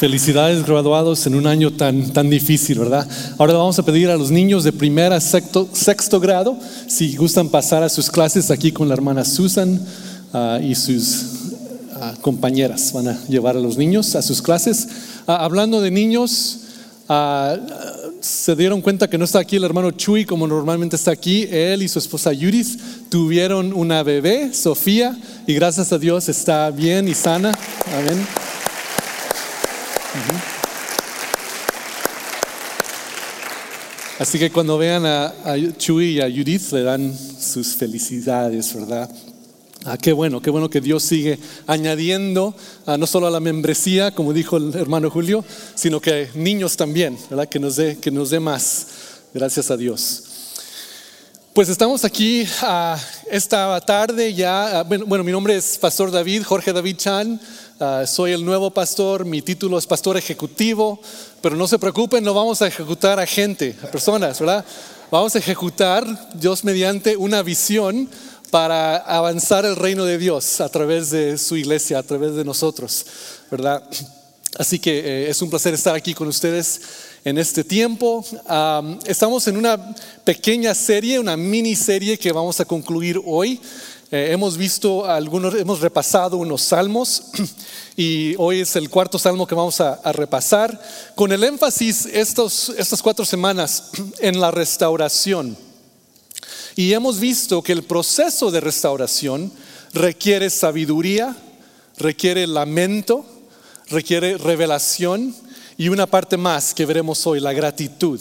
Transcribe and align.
Felicidades 0.00 0.64
graduados 0.64 1.26
en 1.26 1.34
un 1.34 1.46
año 1.46 1.74
tan, 1.74 2.10
tan 2.14 2.30
difícil, 2.30 2.78
¿verdad? 2.78 3.06
Ahora 3.36 3.52
vamos 3.52 3.78
a 3.78 3.82
pedir 3.82 4.08
a 4.08 4.16
los 4.16 4.30
niños 4.30 4.64
de 4.64 4.72
primera 4.72 5.20
sexto, 5.20 5.68
sexto 5.74 6.18
grado 6.18 6.56
si 6.86 7.14
gustan 7.16 7.50
pasar 7.50 7.82
a 7.82 7.90
sus 7.90 8.10
clases 8.10 8.50
aquí 8.50 8.72
con 8.72 8.88
la 8.88 8.94
hermana 8.94 9.26
Susan 9.26 9.78
ah, 10.32 10.58
y 10.62 10.74
sus 10.74 11.26
ah, 11.96 12.14
compañeras. 12.22 12.94
Van 12.94 13.08
a 13.08 13.26
llevar 13.28 13.58
a 13.58 13.60
los 13.60 13.76
niños 13.76 14.16
a 14.16 14.22
sus 14.22 14.40
clases. 14.40 14.88
Ah, 15.26 15.44
hablando 15.44 15.82
de 15.82 15.90
niños, 15.90 16.60
se 18.20 18.56
dieron 18.56 18.80
cuenta 18.80 19.10
que 19.10 19.18
no 19.18 19.26
está 19.26 19.40
aquí 19.40 19.56
el 19.56 19.64
hermano 19.64 19.90
Chuy 19.90 20.24
como 20.24 20.46
normalmente 20.46 20.96
está 20.96 21.10
aquí. 21.10 21.46
Él 21.50 21.82
y 21.82 21.88
su 21.88 21.98
esposa 21.98 22.32
Yuris 22.32 22.78
tuvieron 23.10 23.74
una 23.74 24.02
bebé, 24.02 24.54
Sofía, 24.54 25.14
y 25.46 25.52
gracias 25.52 25.92
a 25.92 25.98
Dios 25.98 26.30
está 26.30 26.70
bien 26.70 27.06
y 27.06 27.12
sana. 27.12 27.52
Amén. 27.94 28.49
Así 34.20 34.38
que 34.38 34.50
cuando 34.50 34.76
vean 34.76 35.06
a, 35.06 35.32
Chuy 35.78 36.18
y 36.18 36.20
a 36.20 36.30
Judith 36.30 36.72
le 36.72 36.82
dan 36.82 37.10
sus 37.16 37.68
felicidades, 37.68 38.74
¿verdad? 38.74 39.10
Ah, 39.86 39.96
qué 39.96 40.12
bueno, 40.12 40.42
qué 40.42 40.50
bueno 40.50 40.68
que 40.68 40.82
Dios 40.82 41.04
sigue 41.04 41.38
añadiendo 41.66 42.54
ah, 42.84 42.98
no 42.98 43.06
solo 43.06 43.28
a 43.28 43.30
la 43.30 43.40
membresía, 43.40 44.10
como 44.10 44.34
dijo 44.34 44.58
el 44.58 44.74
hermano 44.74 45.08
Julio, 45.08 45.42
sino 45.74 46.00
que 46.00 46.28
niños 46.34 46.76
también, 46.76 47.16
¿verdad? 47.30 47.48
Que 47.48 47.58
nos 47.58 47.76
dé, 47.76 47.96
que 47.96 48.10
nos 48.10 48.28
dé 48.28 48.40
más. 48.40 48.88
Gracias 49.32 49.70
a 49.70 49.78
Dios. 49.78 50.29
Pues 51.52 51.68
estamos 51.68 52.04
aquí 52.04 52.46
esta 53.28 53.80
tarde 53.80 54.32
ya. 54.32 54.84
bueno, 54.84 55.24
mi 55.24 55.32
nombre 55.32 55.56
es 55.56 55.78
Pastor 55.78 56.12
David, 56.12 56.44
Jorge 56.44 56.72
David 56.72 56.96
Chan. 56.96 57.40
Soy 58.06 58.30
el 58.30 58.44
nuevo 58.44 58.70
pastor, 58.70 59.24
mi 59.24 59.42
título 59.42 59.76
es 59.76 59.84
pastor 59.84 60.16
ejecutivo, 60.16 61.00
pero 61.42 61.56
no 61.56 61.66
se 61.66 61.80
preocupen, 61.80 62.22
no 62.22 62.34
vamos 62.34 62.62
a 62.62 62.68
ejecutar 62.68 63.18
a 63.18 63.26
gente, 63.26 63.74
a 63.82 63.88
personas, 63.88 64.38
¿verdad? 64.38 64.64
Vamos 65.10 65.34
a 65.34 65.38
ejecutar, 65.38 66.06
Dios 66.34 66.62
mediante, 66.62 67.16
una 67.16 67.42
visión 67.42 68.08
para 68.52 68.98
avanzar 68.98 69.64
el 69.64 69.74
reino 69.74 70.04
de 70.04 70.18
Dios 70.18 70.60
a 70.60 70.68
través 70.68 71.10
de 71.10 71.36
su 71.36 71.56
iglesia, 71.56 71.98
a 71.98 72.04
través 72.04 72.36
de 72.36 72.44
nosotros, 72.44 73.04
¿verdad? 73.50 73.82
Así 74.56 74.78
que 74.78 74.98
eh, 74.98 75.30
es 75.30 75.42
un 75.42 75.50
placer 75.50 75.74
estar 75.74 75.96
aquí 75.96 76.14
con 76.14 76.28
ustedes 76.28 76.80
en 77.24 77.38
este 77.38 77.64
tiempo. 77.64 78.24
estamos 79.04 79.46
en 79.48 79.56
una 79.56 79.94
pequeña 80.24 80.74
serie, 80.74 81.18
una 81.18 81.36
miniserie 81.36 82.18
que 82.18 82.32
vamos 82.32 82.60
a 82.60 82.64
concluir 82.64 83.20
hoy. 83.24 83.60
Eh, 84.12 84.30
hemos 84.32 84.56
visto 84.56 85.06
algunos, 85.06 85.54
hemos 85.54 85.80
repasado 85.80 86.36
unos 86.36 86.62
salmos 86.62 87.24
y 87.96 88.34
hoy 88.38 88.60
es 88.60 88.74
el 88.74 88.90
cuarto 88.90 89.20
salmo 89.20 89.46
que 89.46 89.54
vamos 89.54 89.80
a, 89.80 90.00
repasar 90.12 90.82
con 91.14 91.30
el 91.30 91.44
énfasis 91.44 92.06
estos, 92.06 92.70
estas 92.76 93.02
cuatro 93.02 93.24
semanas 93.24 93.90
en 94.18 94.40
la 94.40 94.50
restauración. 94.50 95.56
Y 96.74 96.92
hemos 96.92 97.20
visto 97.20 97.62
que 97.62 97.72
el 97.72 97.84
proceso 97.84 98.50
de 98.50 98.60
restauración 98.60 99.52
requiere 99.92 100.50
sabiduría, 100.50 101.36
requiere 101.96 102.46
lamento, 102.46 103.24
requiere 103.90 104.38
revelación 104.38 105.34
y 105.80 105.88
una 105.88 106.06
parte 106.06 106.36
más 106.36 106.74
que 106.74 106.84
veremos 106.84 107.26
hoy, 107.26 107.40
la 107.40 107.54
gratitud. 107.54 108.20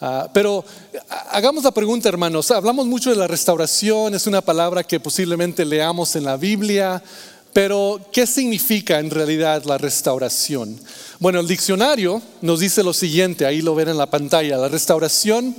Ah, 0.00 0.30
pero 0.32 0.64
hagamos 1.28 1.62
la 1.62 1.72
pregunta, 1.72 2.08
hermanos. 2.08 2.50
Hablamos 2.50 2.86
mucho 2.86 3.10
de 3.10 3.16
la 3.16 3.26
restauración, 3.26 4.14
es 4.14 4.26
una 4.26 4.40
palabra 4.40 4.82
que 4.82 4.98
posiblemente 4.98 5.66
leamos 5.66 6.16
en 6.16 6.24
la 6.24 6.38
Biblia, 6.38 7.02
pero 7.52 8.00
¿qué 8.10 8.26
significa 8.26 8.98
en 8.98 9.10
realidad 9.10 9.62
la 9.64 9.76
restauración? 9.76 10.80
Bueno, 11.18 11.40
el 11.40 11.46
diccionario 11.46 12.22
nos 12.40 12.60
dice 12.60 12.82
lo 12.82 12.94
siguiente, 12.94 13.44
ahí 13.44 13.60
lo 13.60 13.74
ven 13.74 13.90
en 13.90 13.98
la 13.98 14.08
pantalla. 14.08 14.56
La 14.56 14.68
restauración 14.68 15.54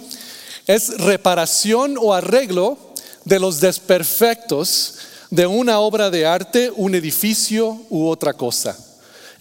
es 0.65 0.97
reparación 0.97 1.97
o 2.01 2.15
arreglo 2.15 2.79
de 3.25 3.39
los 3.39 3.59
desperfectos 3.59 4.95
de 5.29 5.45
una 5.45 5.81
obra 5.81 6.09
de 6.09 6.25
arte, 6.25 6.71
un 6.75 6.95
edificio 6.95 7.79
u 7.91 8.07
otra 8.07 8.33
cosa. 8.33 8.75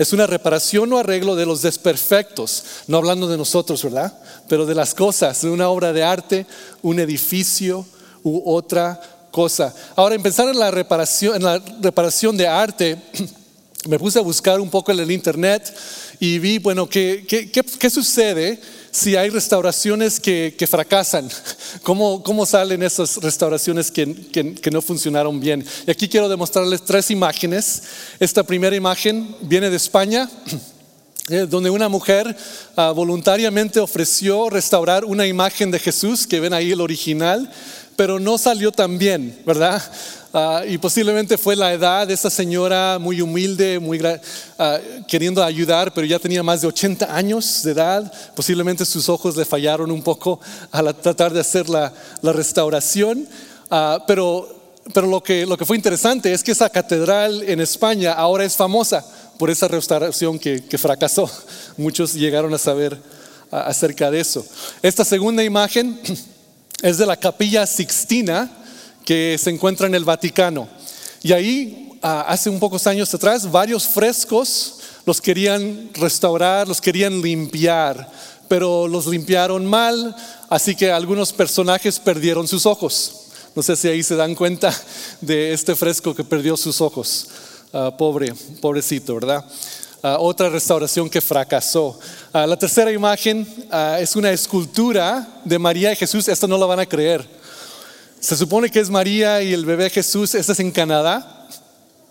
Es 0.00 0.14
una 0.14 0.26
reparación 0.26 0.90
o 0.94 0.98
arreglo 0.98 1.36
de 1.36 1.44
los 1.44 1.60
desperfectos, 1.60 2.64
no 2.86 2.96
hablando 2.96 3.28
de 3.28 3.36
nosotros, 3.36 3.84
¿verdad? 3.84 4.18
Pero 4.48 4.64
de 4.64 4.74
las 4.74 4.94
cosas, 4.94 5.42
de 5.42 5.50
una 5.50 5.68
obra 5.68 5.92
de 5.92 6.02
arte, 6.02 6.46
un 6.80 7.00
edificio 7.00 7.84
u 8.22 8.50
otra 8.50 8.98
cosa. 9.30 9.74
Ahora, 9.96 10.14
en 10.14 10.22
pensar 10.22 10.48
en 10.48 10.58
la 10.58 10.70
reparación, 10.70 11.36
en 11.36 11.42
la 11.42 11.62
reparación 11.82 12.34
de 12.38 12.48
arte, 12.48 12.96
me 13.88 13.98
puse 13.98 14.18
a 14.18 14.22
buscar 14.22 14.58
un 14.58 14.70
poco 14.70 14.90
en 14.90 15.00
el 15.00 15.10
internet 15.10 15.70
y 16.18 16.38
vi, 16.38 16.56
bueno, 16.56 16.88
¿qué, 16.88 17.26
qué, 17.28 17.50
qué 17.50 17.90
sucede? 17.90 18.58
Si 18.90 19.16
hay 19.16 19.30
restauraciones 19.30 20.18
que, 20.18 20.66
fracasan, 20.68 21.28
¿Cómo, 21.82 22.22
¿cómo, 22.22 22.46
salen 22.46 22.82
esas 22.82 23.16
restauraciones 23.18 23.90
que, 23.90 24.14
que, 24.32 24.70
no 24.70 24.82
funcionaron 24.82 25.38
bien. 25.38 25.64
Y 25.86 25.90
aquí 25.90 26.08
quiero 26.08 26.28
demostrarles 26.28 26.84
tres 26.84 27.10
imágenes. 27.10 27.82
Esta 28.18 28.42
primera 28.42 28.74
imagen 28.74 29.34
viene 29.42 29.70
de 29.70 29.76
España, 29.76 30.28
eh, 31.28 31.46
donde 31.48 31.70
una 31.70 31.88
mujer 31.88 32.36
ah, 32.76 32.92
voluntariamente 32.92 33.80
ofreció 33.80 34.50
restaurar 34.50 35.04
una 35.04 35.26
imagen 35.26 35.70
de 35.70 35.78
Jesús, 35.78 36.26
que 36.26 36.40
ven 36.40 36.54
ahí 36.54 36.72
el 36.72 36.80
original, 36.80 37.50
pero 37.96 38.18
no 38.18 38.38
salió 38.38 38.72
tan 38.72 38.98
bien, 38.98 39.38
¿verdad? 39.46 39.82
Ah, 40.32 40.62
y 40.64 40.78
posiblemente 40.78 41.36
fue 41.36 41.56
la 41.56 41.72
edad 41.72 42.06
de 42.06 42.14
esa 42.14 42.30
señora 42.30 42.98
muy 43.00 43.20
humilde, 43.20 43.80
muy 43.80 44.00
uh, 44.00 45.04
queriendo 45.08 45.42
ayudar, 45.42 45.92
pero 45.92 46.06
ya 46.06 46.20
tenía 46.20 46.40
más 46.44 46.60
de 46.60 46.68
80 46.68 47.12
años 47.12 47.64
de 47.64 47.72
edad. 47.72 48.12
Posiblemente 48.36 48.84
sus 48.84 49.08
ojos 49.08 49.36
le 49.36 49.44
fallaron 49.44 49.90
un 49.90 50.02
poco 50.02 50.38
al 50.70 50.94
tratar 50.94 51.32
de 51.32 51.40
hacer 51.40 51.68
la, 51.68 51.92
restauración. 52.22 53.26
Uh, 53.70 53.98
pero 54.06 54.60
pero 54.94 55.06
lo, 55.06 55.22
que, 55.22 55.46
lo 55.46 55.56
que 55.56 55.64
fue 55.64 55.76
interesante 55.76 56.32
es 56.32 56.42
que 56.42 56.52
esa 56.52 56.68
catedral 56.68 57.42
en 57.42 57.60
España 57.60 58.12
ahora 58.12 58.44
es 58.44 58.56
famosa 58.56 59.04
por 59.38 59.50
esa 59.50 59.68
restauración 59.68 60.38
que, 60.38 60.64
que 60.64 60.78
fracasó. 60.78 61.30
Muchos 61.76 62.14
llegaron 62.14 62.54
a 62.54 62.58
saber 62.58 63.00
acerca 63.50 64.10
de 64.10 64.20
eso. 64.20 64.46
Esta 64.80 65.04
segunda 65.04 65.42
imagen 65.42 66.00
es 66.82 66.98
de 66.98 67.06
la 67.06 67.16
capilla 67.16 67.66
Sixtina 67.66 68.59
que 69.10 69.36
se 69.42 69.50
encuentra 69.50 69.88
en 69.88 69.96
el 69.96 70.04
Vaticano. 70.04 70.68
Y 71.20 71.32
ahí, 71.32 71.98
ah, 72.00 72.26
hace 72.28 72.48
un 72.48 72.60
pocos 72.60 72.86
años 72.86 73.12
atrás, 73.12 73.50
varios 73.50 73.88
frescos 73.88 74.76
los 75.04 75.20
querían 75.20 75.90
restaurar, 75.94 76.68
los 76.68 76.80
querían 76.80 77.20
limpiar, 77.20 78.08
pero 78.46 78.86
los 78.86 79.08
limpiaron 79.08 79.66
mal, 79.66 80.14
así 80.48 80.76
que 80.76 80.92
algunos 80.92 81.32
personajes 81.32 81.98
perdieron 81.98 82.46
sus 82.46 82.66
ojos. 82.66 83.22
No 83.56 83.64
sé 83.64 83.74
si 83.74 83.88
ahí 83.88 84.04
se 84.04 84.14
dan 84.14 84.36
cuenta 84.36 84.72
de 85.20 85.54
este 85.54 85.74
fresco 85.74 86.14
que 86.14 86.22
perdió 86.22 86.56
sus 86.56 86.80
ojos. 86.80 87.26
Ah, 87.72 87.92
pobre, 87.98 88.32
pobrecito, 88.60 89.16
¿verdad? 89.16 89.44
Ah, 90.04 90.18
otra 90.20 90.50
restauración 90.50 91.10
que 91.10 91.20
fracasó. 91.20 91.98
la 92.32 92.56
tercera 92.56 92.92
imagen 92.92 93.44
es 93.98 94.14
una 94.14 94.30
escultura 94.30 95.42
de 95.44 95.58
María 95.58 95.90
y 95.90 95.96
Jesús. 95.96 96.28
Esto 96.28 96.46
no 96.46 96.56
lo 96.56 96.68
van 96.68 96.78
a 96.78 96.86
creer. 96.86 97.39
Se 98.20 98.36
supone 98.36 98.68
que 98.68 98.80
es 98.80 98.90
María 98.90 99.42
y 99.42 99.54
el 99.54 99.64
bebé 99.64 99.88
Jesús, 99.88 100.34
este 100.34 100.52
es 100.52 100.60
en 100.60 100.70
Canadá. 100.70 101.48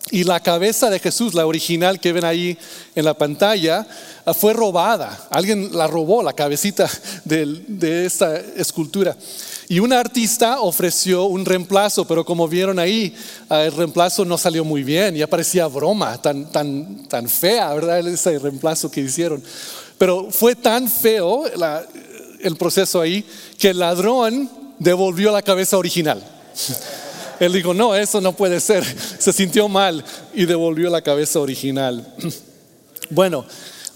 Y 0.10 0.24
la 0.24 0.40
cabeza 0.40 0.90
de 0.90 0.98
Jesús, 0.98 1.36
la 1.36 1.46
original 1.46 2.00
que 2.00 2.12
ven 2.12 2.26
ahí 2.26 2.58
en 2.96 3.06
la 3.06 3.14
pantalla, 3.14 3.86
ah, 4.26 4.34
fue 4.34 4.54
robada. 4.54 5.28
Alguien 5.30 5.70
la 5.72 5.86
robó, 5.86 6.24
la 6.24 6.34
cabecita 6.34 6.90
de, 7.26 8.06
esta 8.08 8.38
escultura. 8.38 9.16
Y 9.68 9.80
un 9.80 9.94
artista 9.94 10.62
ofreció 10.62 11.26
un 11.26 11.46
reemplazo, 11.46 12.08
pero 12.08 12.26
como 12.26 12.48
vieron 12.48 12.80
ahí, 12.80 13.16
ah, 13.48 13.66
el 13.66 13.72
reemplazo 13.72 14.26
no 14.26 14.40
salió 14.40 14.66
muy 14.66 14.84
bien. 14.84 15.14
Ya 15.14 15.28
parecía 15.28 15.68
broma, 15.68 16.20
tan, 16.20 16.52
tan, 16.52 17.08
tan 17.08 17.30
fea, 17.30 17.72
¿verdad? 17.76 18.00
Ese 18.08 18.40
reemplazo 18.40 18.90
que 18.90 19.02
hicieron. 19.02 19.44
Pero 20.00 20.32
fue 20.32 20.56
tan 20.56 20.90
feo 20.90 21.44
el 22.40 22.56
proceso 22.56 23.00
ahí 23.00 23.24
que 23.60 23.70
el 23.70 23.80
ladrón 23.80 24.59
devolvió 24.80 25.32
la 25.32 25.42
cabeza 25.42 25.78
original. 25.78 26.24
Él 27.40 27.54
dijo, 27.54 27.74
no, 27.74 27.96
eso 27.96 28.20
no 28.20 28.34
puede 28.34 28.60
ser. 28.60 28.84
Se 29.20 29.32
sintió 29.32 29.68
mal 29.70 30.04
y 30.34 30.46
devolvió 30.46 30.90
la 30.90 31.02
cabeza 31.02 31.40
original. 31.40 32.06
Bueno, 33.10 33.46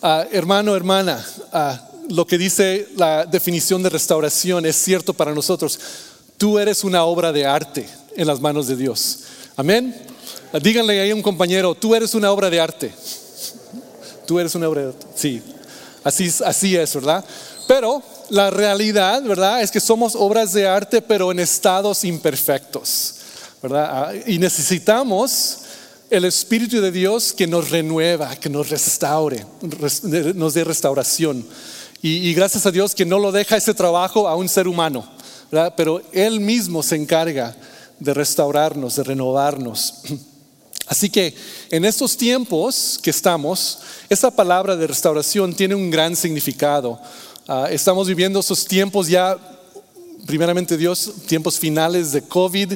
ah, 0.01 0.25
hermano, 0.31 0.75
hermana, 0.75 1.23
ah, 1.51 1.89
lo 2.09 2.25
que 2.25 2.37
dice 2.37 2.87
la 2.95 3.25
definición 3.25 3.83
de 3.83 3.89
restauración 3.89 4.65
es 4.65 4.75
cierto 4.75 5.13
para 5.13 5.33
nosotros. 5.33 5.79
Tú 6.37 6.57
eres 6.57 6.83
una 6.83 7.03
obra 7.03 7.31
de 7.31 7.45
arte 7.45 7.87
en 8.15 8.27
las 8.27 8.39
manos 8.39 8.67
de 8.67 8.75
Dios. 8.75 9.19
Amén. 9.55 9.95
Díganle 10.61 10.99
ahí 10.99 11.11
a 11.11 11.15
un 11.15 11.21
compañero, 11.21 11.75
tú 11.75 11.95
eres 11.95 12.15
una 12.15 12.31
obra 12.31 12.49
de 12.49 12.59
arte. 12.59 12.93
Tú 14.25 14.39
eres 14.39 14.55
una 14.55 14.69
obra 14.69 14.81
de 14.81 14.87
arte. 14.89 15.05
Sí, 15.15 15.41
así, 16.03 16.31
así 16.45 16.75
es, 16.75 16.93
¿verdad? 16.95 17.23
Pero 17.67 18.01
la 18.29 18.49
realidad, 18.49 19.21
¿verdad? 19.23 19.61
Es 19.61 19.71
que 19.71 19.79
somos 19.79 20.15
obras 20.15 20.53
de 20.53 20.67
arte, 20.67 21.01
pero 21.01 21.31
en 21.31 21.39
estados 21.39 22.03
imperfectos, 22.03 23.15
¿verdad? 23.61 23.89
Ah, 23.91 24.13
y 24.25 24.39
necesitamos 24.39 25.59
el 26.09 26.25
Espíritu 26.25 26.79
de 26.79 26.91
Dios 26.91 27.33
que 27.33 27.47
nos 27.47 27.71
renueva, 27.71 28.35
que 28.35 28.49
nos 28.49 28.69
restaure, 28.69 29.45
nos 30.35 30.53
dé 30.53 30.63
restauración. 30.63 31.45
Y, 32.01 32.33
gracias 32.33 32.65
a 32.65 32.71
Dios 32.71 32.93
que 32.93 33.05
no 33.05 33.17
lo 33.17 33.31
deja 33.31 33.55
ese 33.55 33.73
trabajo 33.73 34.27
a 34.27 34.35
un 34.35 34.49
ser 34.49 34.67
humano, 34.67 35.07
pero 35.77 36.01
Él 36.11 36.41
mismo 36.41 36.83
se 36.83 36.97
encarga 36.97 37.55
de 37.97 38.13
restaurarnos, 38.13 38.97
de 38.97 39.03
renovarnos. 39.03 40.01
Así 40.87 41.09
que 41.09 41.33
en 41.71 41.85
estos 41.85 42.17
tiempos 42.17 42.99
que 43.01 43.09
estamos, 43.09 43.79
esa 44.09 44.29
palabra 44.29 44.75
de 44.75 44.85
restauración 44.85 45.53
tiene 45.53 45.75
un 45.75 45.89
gran 45.89 46.15
significado. 46.15 46.99
Ah, 47.45 47.67
estamos 47.69 48.07
viviendo 48.07 48.39
esos 48.39 48.65
tiempos 48.65 49.09
ya, 49.09 49.37
primeramente 50.25 50.77
Dios, 50.77 51.11
tiempos 51.27 51.59
finales 51.59 52.13
de 52.13 52.21
COVID, 52.21 52.71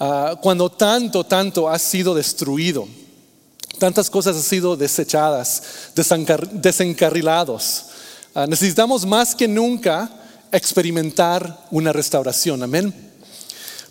ah, 0.00 0.34
cuando 0.42 0.68
tanto, 0.68 1.22
tanto 1.22 1.68
ha 1.68 1.78
sido 1.78 2.12
destruido. 2.12 2.88
Tantas 3.78 4.10
cosas 4.10 4.34
han 4.34 4.42
sido 4.42 4.76
desechadas, 4.76 5.62
desencarrilados. 6.54 7.84
Ah, 8.34 8.46
necesitamos 8.48 9.06
más 9.06 9.32
que 9.32 9.46
nunca 9.46 10.10
experimentar 10.50 11.66
una 11.70 11.92
restauración. 11.92 12.64
Amén. 12.64 12.92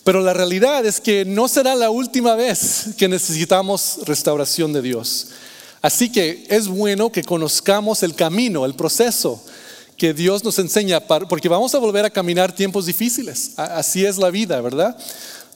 Pero 0.03 0.19
la 0.19 0.33
realidad 0.33 0.85
es 0.85 0.99
que 0.99 1.23
no 1.23 1.47
será 1.47 1.75
la 1.75 1.89
última 1.89 2.35
vez 2.35 2.87
que 2.97 3.07
necesitamos 3.07 3.99
restauración 4.03 4.73
de 4.73 4.81
Dios. 4.81 5.27
Así 5.81 6.11
que 6.11 6.45
es 6.49 6.67
bueno 6.67 7.09
que 7.09 7.23
conozcamos 7.23 8.03
el 8.03 8.15
camino, 8.15 8.65
el 8.65 8.75
proceso 8.75 9.41
que 9.97 10.13
Dios 10.13 10.43
nos 10.43 10.59
enseña, 10.59 10.99
porque 11.01 11.49
vamos 11.49 11.73
a 11.75 11.79
volver 11.79 12.05
a 12.05 12.09
caminar 12.09 12.53
tiempos 12.53 12.85
difíciles. 12.85 13.53
Así 13.57 14.05
es 14.05 14.17
la 14.17 14.29
vida, 14.29 14.59
¿verdad? 14.61 14.97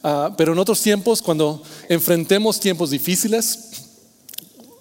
Ah, 0.03 0.31
pero 0.37 0.53
en 0.53 0.59
otros 0.59 0.81
tiempos, 0.81 1.21
cuando 1.21 1.61
enfrentemos 1.89 2.59
tiempos 2.59 2.91
difíciles, 2.91 3.59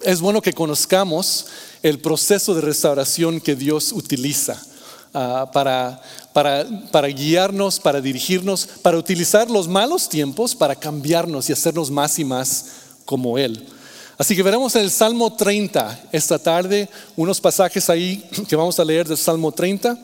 es 0.01 0.21
bueno 0.21 0.41
que 0.41 0.53
conozcamos 0.53 1.47
el 1.83 1.99
proceso 1.99 2.53
de 2.53 2.61
restauración 2.61 3.41
que 3.41 3.55
Dios 3.55 3.91
utiliza. 3.91 4.61
Ah, 5.13 5.49
para, 5.51 6.01
para, 6.91 7.07
guiarnos, 7.07 7.79
para 7.79 8.01
dirigirnos, 8.01 8.67
para 8.83 8.97
utilizar 8.97 9.49
los 9.49 9.67
malos 9.67 10.07
tiempos 10.07 10.53
para 10.53 10.75
cambiarnos 10.75 11.49
y 11.49 11.53
hacernos 11.53 11.89
más 11.89 12.19
y 12.19 12.25
más 12.25 12.65
como 13.05 13.37
Él. 13.37 13.65
Así 14.17 14.35
que 14.35 14.43
veremos 14.43 14.75
en 14.75 14.81
el 14.81 14.91
Salmo 14.91 15.33
30 15.33 16.09
esta 16.11 16.39
tarde 16.39 16.89
unos 17.15 17.39
pasajes 17.39 17.89
ahí 17.89 18.27
que 18.47 18.55
vamos 18.55 18.79
a 18.79 18.85
leer 18.85 19.07
del 19.07 19.17
Salmo 19.17 19.51
30. 19.51 19.97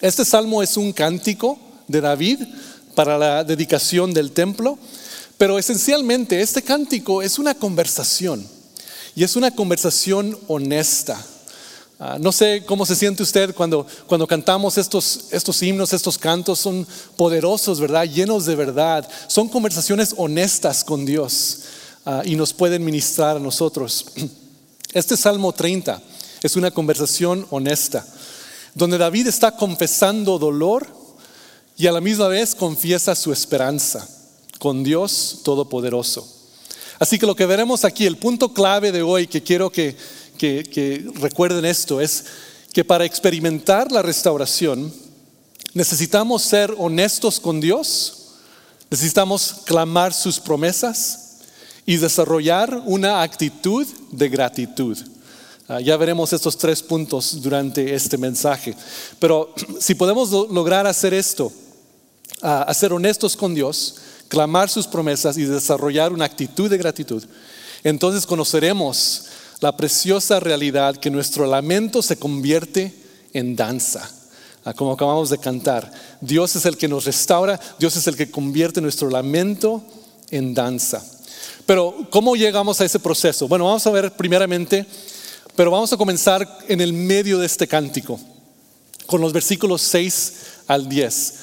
Este 0.00 0.24
salmo 0.24 0.62
es 0.62 0.76
un 0.76 0.92
cántico 0.92 1.58
de 1.88 2.00
David 2.00 2.40
para 2.94 3.18
la 3.18 3.44
dedicación 3.44 4.12
del 4.12 4.32
templo, 4.32 4.78
pero 5.38 5.58
esencialmente 5.58 6.40
este 6.40 6.62
cántico 6.62 7.22
es 7.22 7.38
una 7.38 7.54
conversación 7.54 8.46
y 9.14 9.24
es 9.24 9.36
una 9.36 9.50
conversación 9.50 10.38
honesta 10.48 11.22
Ah, 12.04 12.18
no 12.18 12.32
sé 12.32 12.64
cómo 12.66 12.84
se 12.84 12.96
siente 12.96 13.22
usted 13.22 13.54
cuando, 13.54 13.86
cuando 14.08 14.26
cantamos 14.26 14.76
estos, 14.76 15.26
estos 15.30 15.62
himnos, 15.62 15.92
estos 15.92 16.18
cantos, 16.18 16.58
son 16.58 16.84
poderosos, 17.16 17.78
¿verdad? 17.78 18.06
Llenos 18.06 18.44
de 18.44 18.56
verdad. 18.56 19.08
Son 19.28 19.48
conversaciones 19.48 20.12
honestas 20.16 20.82
con 20.82 21.06
Dios 21.06 21.60
ah, 22.04 22.22
y 22.24 22.34
nos 22.34 22.52
pueden 22.52 22.84
ministrar 22.84 23.36
a 23.36 23.40
nosotros. 23.40 24.06
Este 24.92 25.16
Salmo 25.16 25.52
30 25.52 26.02
es 26.42 26.56
una 26.56 26.70
conversación 26.70 27.46
honesta, 27.50 28.06
donde 28.74 28.98
David 28.98 29.26
está 29.26 29.56
confesando 29.56 30.38
dolor 30.38 30.86
y 31.78 31.86
a 31.86 31.92
la 31.92 32.02
misma 32.02 32.28
vez 32.28 32.54
confiesa 32.54 33.14
su 33.14 33.32
esperanza 33.32 34.06
con 34.58 34.84
Dios 34.84 35.40
Todopoderoso. 35.44 36.28
Así 36.98 37.18
que 37.18 37.26
lo 37.26 37.34
que 37.34 37.46
veremos 37.46 37.86
aquí, 37.86 38.04
el 38.04 38.18
punto 38.18 38.52
clave 38.52 38.92
de 38.92 39.02
hoy 39.02 39.26
que 39.26 39.42
quiero 39.42 39.70
que 39.70 39.96
que, 40.48 41.10
recuerden 41.20 41.64
esto 41.64 42.00
es 42.00 42.24
que 42.72 42.84
para 42.84 43.04
experimentar 43.04 43.92
la 43.92 44.02
restauración 44.02 44.92
necesitamos 45.74 46.42
ser 46.42 46.74
honestos 46.78 47.38
con 47.38 47.60
Dios, 47.60 48.14
necesitamos 48.90 49.56
clamar 49.64 50.12
sus 50.12 50.40
promesas 50.40 51.21
y 51.84 51.96
desarrollar 51.96 52.82
una 52.86 53.22
actitud 53.22 53.86
de 54.10 54.28
gratitud. 54.28 54.98
Ah, 55.68 55.80
ya 55.80 55.96
veremos 55.96 56.32
estos 56.32 56.58
tres 56.58 56.82
puntos 56.82 57.40
durante 57.40 57.94
este 57.94 58.18
mensaje. 58.18 58.74
Pero 59.18 59.54
si 59.80 59.94
podemos 59.94 60.30
lograr 60.30 60.86
hacer 60.86 61.14
esto, 61.14 61.52
uh, 62.42 62.74
ser 62.74 62.92
honestos 62.92 63.36
con 63.36 63.54
Dios, 63.54 63.96
clamar 64.28 64.68
sus 64.68 64.86
promesas 64.86 65.36
y 65.38 65.44
desarrollar 65.44 66.12
una 66.12 66.24
actitud 66.24 66.70
de 66.70 66.78
gratitud, 66.78 67.24
entonces 67.84 68.26
conoceremos 68.26 69.24
la 69.60 69.76
preciosa 69.76 70.40
realidad 70.40 70.96
que 70.96 71.10
nuestro 71.10 71.46
lamento 71.46 72.02
se 72.02 72.16
convierte 72.16 72.94
en 73.32 73.56
danza. 73.56 74.10
Ah, 74.64 74.74
como 74.74 74.92
acabamos 74.92 75.30
de 75.30 75.38
cantar, 75.38 75.90
Dios 76.20 76.54
es 76.54 76.66
el 76.66 76.76
que 76.76 76.88
nos 76.88 77.04
restaura, 77.04 77.58
Dios 77.78 77.96
es 77.96 78.06
el 78.06 78.16
que 78.16 78.30
convierte 78.30 78.80
nuestro 78.80 79.10
lamento 79.10 79.82
en 80.30 80.54
danza. 80.54 81.04
Pero, 81.66 82.06
¿cómo 82.10 82.34
llegamos 82.34 82.80
a 82.80 82.84
ese 82.84 82.98
proceso? 82.98 83.46
Bueno, 83.46 83.66
vamos 83.66 83.86
a 83.86 83.90
ver 83.90 84.12
primeramente, 84.12 84.86
pero 85.54 85.70
vamos 85.70 85.92
a 85.92 85.96
comenzar 85.96 86.46
en 86.68 86.80
el 86.80 86.92
medio 86.92 87.38
de 87.38 87.46
este 87.46 87.68
cántico, 87.68 88.18
con 89.06 89.20
los 89.20 89.32
versículos 89.32 89.82
6 89.82 90.32
al 90.66 90.88
10. 90.88 91.34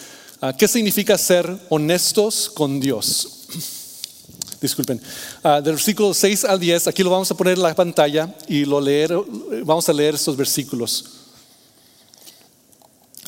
Ah, 0.42 0.54
¿Qué 0.58 0.68
significa 0.68 1.18
ser 1.18 1.50
honestos 1.70 2.50
con 2.50 2.80
Dios? 2.80 3.46
disculpen, 4.62 5.02
uh, 5.44 5.62
del 5.62 5.76
versículo 5.76 6.14
6 6.14 6.46
al 6.46 6.60
10, 6.60 6.88
aquí 6.88 7.04
lo 7.04 7.10
vamos 7.10 7.32
a 7.32 7.36
poner 7.36 7.56
en 7.56 7.64
la 7.64 7.74
pantalla 7.74 8.36
y 8.48 8.66
lo 8.66 8.82
leer, 8.82 9.16
vamos 9.64 9.88
a 9.88 9.94
leer 9.94 10.16
estos 10.16 10.36
versículos. 10.36 11.06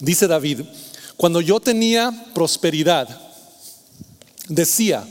Dice 0.01 0.27
David, 0.27 0.61
cuando 1.15 1.39
yo 1.41 1.59
tenía 1.59 2.11
prosperidad, 2.33 3.07
decía, 4.47 5.07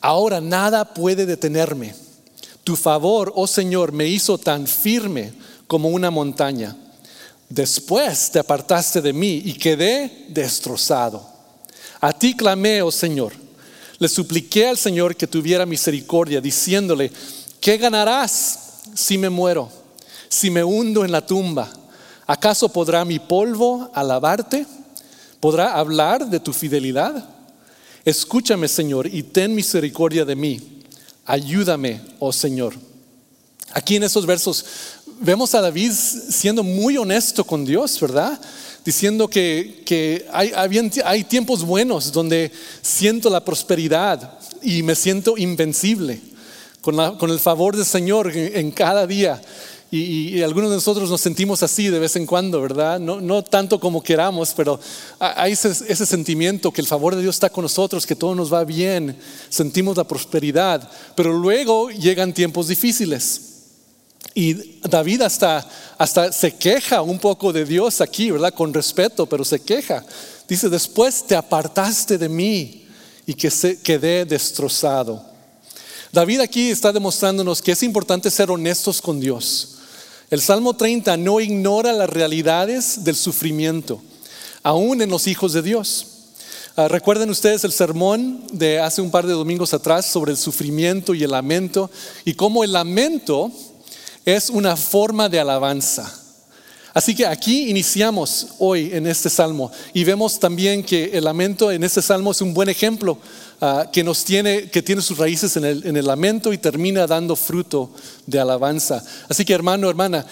ahora 0.00 0.40
nada 0.40 0.94
puede 0.94 1.26
detenerme. 1.26 1.94
Tu 2.64 2.76
favor, 2.76 3.32
oh 3.34 3.46
Señor, 3.46 3.92
me 3.92 4.06
hizo 4.06 4.38
tan 4.38 4.66
firme 4.66 5.32
como 5.66 5.88
una 5.88 6.10
montaña. 6.10 6.76
Después 7.48 8.30
te 8.30 8.38
apartaste 8.38 9.00
de 9.00 9.12
mí 9.12 9.42
y 9.44 9.54
quedé 9.54 10.26
destrozado. 10.28 11.26
A 12.00 12.12
ti 12.12 12.34
clamé, 12.34 12.82
oh 12.82 12.92
Señor 12.92 13.32
le 13.98 14.08
supliqué 14.08 14.68
al 14.68 14.78
Señor 14.78 15.16
que 15.16 15.26
tuviera 15.26 15.66
misericordia, 15.66 16.40
diciéndole, 16.40 17.10
¿qué 17.60 17.76
ganarás 17.76 18.80
si 18.94 19.18
me 19.18 19.28
muero? 19.28 19.68
Si 20.28 20.50
me 20.50 20.62
hundo 20.62 21.04
en 21.04 21.12
la 21.12 21.26
tumba, 21.26 21.68
¿acaso 22.26 22.68
podrá 22.68 23.04
mi 23.04 23.18
polvo 23.18 23.90
alabarte? 23.94 24.66
¿Podrá 25.40 25.74
hablar 25.74 26.28
de 26.28 26.38
tu 26.38 26.52
fidelidad? 26.52 27.28
Escúchame, 28.04 28.68
Señor, 28.68 29.06
y 29.06 29.22
ten 29.22 29.54
misericordia 29.54 30.24
de 30.24 30.36
mí. 30.36 30.60
Ayúdame, 31.24 32.00
oh 32.18 32.32
Señor. 32.32 32.74
Aquí 33.72 33.96
en 33.96 34.04
esos 34.04 34.24
versos 34.24 34.64
vemos 35.20 35.54
a 35.54 35.60
David 35.60 35.92
siendo 35.92 36.62
muy 36.62 36.96
honesto 36.96 37.44
con 37.44 37.64
Dios, 37.64 38.00
¿verdad? 38.00 38.40
diciendo 38.88 39.28
que, 39.28 40.26
hay, 40.32 41.24
tiempos 41.24 41.62
buenos 41.62 42.10
donde 42.10 42.50
siento 42.80 43.28
la 43.28 43.44
prosperidad 43.44 44.38
y 44.62 44.82
me 44.82 44.94
siento 44.94 45.36
invencible 45.36 46.18
con, 46.80 47.30
el 47.30 47.38
favor 47.38 47.76
del 47.76 47.84
Señor 47.84 48.32
en, 48.34 48.70
cada 48.70 49.06
día. 49.06 49.42
Y, 49.90 50.42
algunos 50.42 50.68
de 50.68 50.76
nosotros 50.76 51.08
nos 51.08 51.22
sentimos 51.22 51.62
así 51.62 51.88
de 51.88 51.98
vez 51.98 52.14
en 52.16 52.26
cuando, 52.26 52.60
¿verdad? 52.60 53.00
No, 53.00 53.42
tanto 53.42 53.80
como 53.80 54.02
queramos, 54.02 54.52
pero 54.54 54.78
hay 55.18 55.52
ese, 55.52 55.70
ese, 55.70 56.04
sentimiento 56.04 56.70
que 56.70 56.82
el 56.82 56.86
favor 56.86 57.16
de 57.16 57.22
Dios 57.22 57.36
está 57.36 57.48
con 57.48 57.62
nosotros, 57.62 58.06
que 58.06 58.14
todo 58.14 58.34
nos 58.34 58.52
va 58.52 58.64
bien, 58.64 59.16
sentimos 59.48 59.96
la 59.96 60.04
prosperidad, 60.04 60.90
pero 61.14 61.32
luego 61.32 61.88
llegan 61.90 62.34
tiempos 62.34 62.68
difíciles. 62.68 63.48
Y 64.34 64.80
David 64.82 65.22
hasta, 65.22 65.66
hasta 65.96 66.32
se 66.32 66.54
queja 66.54 67.00
un 67.00 67.18
poco 67.18 67.50
de 67.50 67.64
Dios 67.64 68.02
aquí, 68.02 68.30
¿verdad? 68.30 68.52
Con 68.52 68.74
respeto, 68.74 69.24
pero 69.24 69.42
se 69.42 69.60
queja. 69.60 70.04
Dice, 70.46 70.68
después 70.68 71.26
te 71.26 71.34
apartaste 71.34 72.18
de 72.18 72.28
mí 72.28 72.86
y 73.24 73.32
que 73.32 73.50
se 73.50 73.80
quedé 73.80 74.26
destrozado. 74.26 75.24
David 76.12 76.40
aquí 76.40 76.70
está 76.70 76.92
demostrándonos 76.92 77.62
que 77.62 77.72
es 77.72 77.82
importante 77.82 78.30
ser 78.30 78.50
honestos 78.50 79.00
con 79.00 79.18
Dios. 79.18 79.77
El 80.30 80.42
Salmo 80.42 80.74
30 80.74 81.16
no 81.16 81.40
ignora 81.40 81.94
las 81.94 82.10
realidades 82.10 83.02
del 83.02 83.16
sufrimiento, 83.16 84.02
aún 84.62 85.00
en 85.00 85.08
los 85.08 85.26
hijos 85.26 85.54
de 85.54 85.62
Dios. 85.62 86.06
Ah, 86.76 86.86
recuerden 86.86 87.30
ustedes 87.30 87.64
el 87.64 87.72
sermón 87.72 88.44
de 88.52 88.78
hace 88.78 89.00
un 89.00 89.10
par 89.10 89.26
de 89.26 89.32
domingos 89.32 89.72
atrás 89.72 90.04
sobre 90.04 90.32
el 90.32 90.36
sufrimiento 90.36 91.14
y 91.14 91.24
el 91.24 91.30
lamento 91.30 91.90
y 92.26 92.34
cómo 92.34 92.62
el 92.62 92.72
lamento 92.72 93.50
es 94.26 94.50
una 94.50 94.76
forma 94.76 95.30
de 95.30 95.40
alabanza. 95.40 96.27
Así 96.94 97.14
que 97.14 97.26
aquí 97.26 97.68
iniciamos 97.68 98.48
hoy 98.58 98.90
en 98.92 99.06
este 99.06 99.28
salmo 99.28 99.70
y 99.92 100.04
vemos 100.04 100.40
también 100.40 100.82
que 100.82 101.10
el 101.12 101.24
lamento 101.24 101.70
en 101.70 101.84
este 101.84 102.00
salmo 102.00 102.32
es 102.32 102.40
un 102.40 102.54
buen 102.54 102.68
ejemplo 102.68 103.18
ah, 103.60 103.86
que 103.92 104.02
nos 104.02 104.24
tiene, 104.24 104.70
que 104.70 104.82
tiene 104.82 105.02
sus 105.02 105.18
raíces 105.18 105.56
en 105.56 105.64
el, 105.64 105.86
en 105.86 105.96
el 105.96 106.06
lamento 106.06 106.52
y 106.52 106.58
termina 106.58 107.06
dando 107.06 107.36
fruto 107.36 107.90
de 108.26 108.40
alabanza. 108.40 109.04
Así 109.28 109.44
que 109.44 109.52
hermano, 109.52 109.90
hermana, 109.90 110.24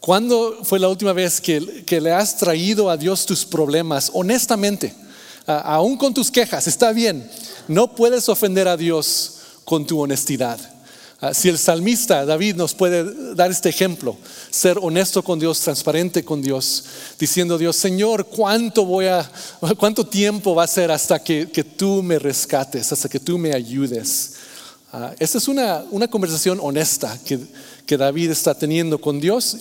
¿cuándo 0.00 0.58
fue 0.64 0.78
la 0.78 0.88
última 0.88 1.12
vez 1.12 1.40
que, 1.40 1.84
que 1.86 2.00
le 2.00 2.12
has 2.12 2.36
traído 2.36 2.90
a 2.90 2.96
Dios 2.96 3.24
tus 3.24 3.44
problemas 3.44 4.10
honestamente? 4.14 4.94
Ah, 5.46 5.76
aún 5.76 5.96
con 5.96 6.12
tus 6.12 6.30
quejas, 6.30 6.66
está 6.66 6.92
bien, 6.92 7.30
no 7.68 7.94
puedes 7.94 8.28
ofender 8.28 8.66
a 8.68 8.76
Dios 8.76 9.34
con 9.64 9.86
tu 9.86 10.00
honestidad. 10.00 10.58
Ah, 11.20 11.34
si 11.34 11.48
el 11.48 11.58
salmista 11.58 12.24
David 12.24 12.54
nos 12.54 12.74
puede 12.74 13.34
dar 13.34 13.50
este 13.50 13.68
ejemplo, 13.68 14.16
ser 14.50 14.78
honesto 14.80 15.24
con 15.24 15.40
Dios, 15.40 15.58
transparente 15.58 16.24
con 16.24 16.40
Dios, 16.40 16.84
diciendo 17.18 17.58
Dios, 17.58 17.74
Señor, 17.74 18.26
¿cuánto 18.26 18.84
voy 18.84 19.06
a, 19.06 19.28
cuánto 19.78 20.06
tiempo 20.06 20.54
va 20.54 20.62
a 20.62 20.68
ser 20.68 20.92
hasta 20.92 21.18
que, 21.18 21.46
tú 21.76 22.04
me 22.04 22.20
rescates, 22.20 22.92
hasta 22.92 23.08
que 23.08 23.18
tú 23.18 23.36
me 23.36 23.52
ayudes? 23.52 24.34
Uh, 24.92 25.12
esta 25.18 25.38
es 25.38 25.48
una, 25.48 25.84
una 25.90 26.06
conversación 26.06 26.60
honesta 26.62 27.18
que, 27.24 27.40
que 27.84 27.96
David 27.96 28.30
está 28.30 28.54
teniendo 28.54 29.00
con 29.00 29.20
Dios 29.20 29.56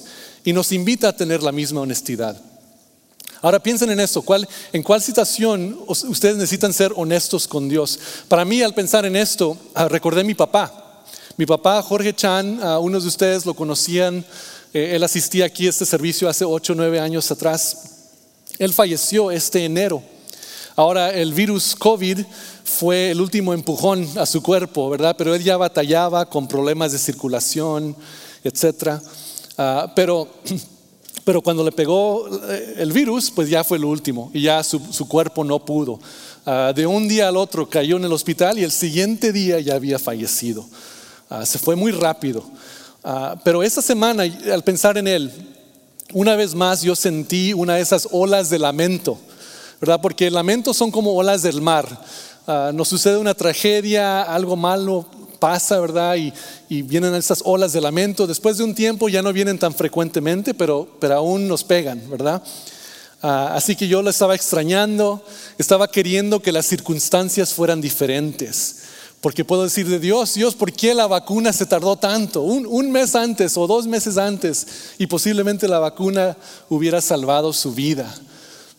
y 0.45 0.53
nos 0.53 0.71
invita 0.71 1.09
a 1.09 1.15
tener 1.15 1.41
la 1.41 1.51
misma 1.51 1.81
honestidad. 1.81 2.39
Ahora 3.41 3.61
piensen 3.61 3.89
en 3.89 3.99
esto, 3.99 4.21
¿cuál, 4.21 4.47
¿en 4.73 4.83
cuál 4.83 5.01
situación 5.01 5.79
ustedes 5.87 6.37
necesitan 6.37 6.71
ser 6.71 6.93
honestos 6.95 7.47
con 7.47 7.67
Dios? 7.67 7.99
Para 8.27 8.45
mí 8.45 8.61
al 8.61 8.75
pensar 8.75 9.07
en 9.07 9.15
esto, 9.15 9.57
ah, 9.73 9.87
recordé 9.87 10.21
a 10.21 10.23
mi 10.23 10.35
papá. 10.35 10.83
Mi 11.39 11.45
papá, 11.45 11.83
Jorge 11.83 12.15
Chan, 12.15 12.59
unos 12.81 13.03
de 13.03 13.09
ustedes 13.09 13.45
lo 13.45 13.53
conocían, 13.53 14.25
eh, 14.73 14.95
él 14.95 15.03
asistía 15.03 15.45
aquí 15.45 15.67
a 15.67 15.69
este 15.69 15.85
servicio 15.85 16.27
hace 16.27 16.43
8 16.43 16.73
o 16.73 16.75
9 16.75 16.99
años 16.99 17.29
atrás. 17.29 17.77
Él 18.57 18.73
falleció 18.73 19.29
este 19.29 19.63
enero. 19.63 20.01
Ahora 20.75 21.11
el 21.11 21.35
virus 21.35 21.75
COVID 21.75 22.21
fue 22.63 23.11
el 23.11 23.21
último 23.21 23.53
empujón 23.53 24.09
a 24.17 24.25
su 24.25 24.41
cuerpo, 24.41 24.89
¿verdad? 24.89 25.13
Pero 25.15 25.35
él 25.35 25.43
ya 25.43 25.57
batallaba 25.57 26.27
con 26.27 26.47
problemas 26.47 26.91
de 26.91 26.97
circulación, 26.97 27.95
etc. 28.43 28.99
Ah, 29.59 29.93
pero, 29.95 30.27
pero 31.23 31.43
cuando 31.43 31.63
le 31.63 31.71
pegó 31.71 32.27
eh, 32.49 32.77
el 32.77 32.91
virus, 32.91 33.29
pues 33.29 33.47
ya 33.47 33.63
fue 33.63 33.77
lo 33.77 33.89
último 33.89 34.31
y 34.33 34.41
ya 34.41 34.63
su, 34.63 35.07
cuerpo 35.07 35.43
no 35.43 35.63
pudo. 35.63 35.99
Ah, 36.47 36.73
de 36.75 36.87
un 36.87 37.07
día 37.07 37.27
al 37.27 37.37
otro 37.37 37.69
cayó 37.69 37.97
en 37.97 38.05
el 38.05 38.11
hospital 38.11 38.57
y 38.57 38.63
el 38.63 38.71
siguiente 38.71 39.31
día 39.31 39.59
ya 39.59 39.75
había 39.75 39.99
fallecido. 39.99 40.65
Ah, 41.29 41.45
se 41.45 41.59
fue 41.59 41.75
muy 41.75 41.91
rápido. 41.91 42.43
Ah, 43.03 43.35
pero 43.43 43.63
esa 43.63 43.81
semana, 43.81 44.23
al 44.23 44.63
pensar 44.63 44.97
en 44.97 45.07
él, 45.07 45.31
una 46.13 46.35
vez 46.35 46.55
más 46.55 46.81
yo 46.81 46.95
sentí 46.95 47.53
una 47.53 47.75
de 47.75 47.81
esas 47.81 48.07
olas 48.11 48.49
de 48.49 48.59
lamento, 48.59 49.17
¿verdad? 49.81 49.99
Porque 50.01 50.31
lamentos 50.31 50.77
son 50.77 50.89
como 50.89 51.13
olas 51.13 51.41
del 51.41 51.61
mar. 51.61 51.87
Ah, 52.47 52.71
nos 52.73 52.87
sucede 52.87 53.17
una 53.17 53.33
tragedia, 53.33 54.23
algo 54.23 54.55
malo 54.55 55.05
pasa, 55.39 55.79
¿verdad? 55.79 56.15
Y, 56.15 56.81
vienen 56.81 57.13
esas 57.13 57.41
olas 57.45 57.73
de 57.73 57.81
lamento. 57.81 58.25
Después 58.25 58.57
de 58.57 58.63
un 58.63 58.73
tiempo 58.73 59.09
ya 59.09 59.21
no 59.21 59.33
vienen 59.33 59.59
tan 59.59 59.73
frecuentemente, 59.73 60.53
pero, 60.53 60.87
pero 60.99 61.15
aún 61.15 61.47
nos 61.47 61.63
pegan, 61.63 62.01
¿verdad? 62.09 62.41
así 63.19 63.75
que 63.75 63.87
yo 63.87 64.03
lo 64.03 64.11
estaba 64.11 64.35
extrañando, 64.35 65.25
estaba 65.57 65.87
queriendo 65.87 66.39
que 66.39 66.51
las 66.51 66.67
circunstancias 66.67 67.53
fueran 67.53 67.81
diferentes. 67.81 68.86
Porque 69.21 69.43
puedo 69.43 69.63
decir 69.63 69.87
de 69.87 69.99
Dios, 69.99 70.35
Dios, 70.35 70.53
¿por 70.53 70.71
qué 70.71 70.93
la 70.93 71.07
vacuna 71.07 71.51
se 71.51 71.65
tardó 71.65 71.95
tanto? 71.95 72.43
Un, 72.43 72.91
mes 72.91 73.15
antes 73.15 73.57
o 73.57 73.65
dos 73.65 73.87
meses 73.87 74.17
antes 74.17 74.67
y 74.99 75.07
posiblemente 75.07 75.67
la 75.67 75.79
vacuna 75.79 76.37
hubiera 76.69 77.01
salvado 77.01 77.51
su 77.51 77.73
vida. 77.73 78.13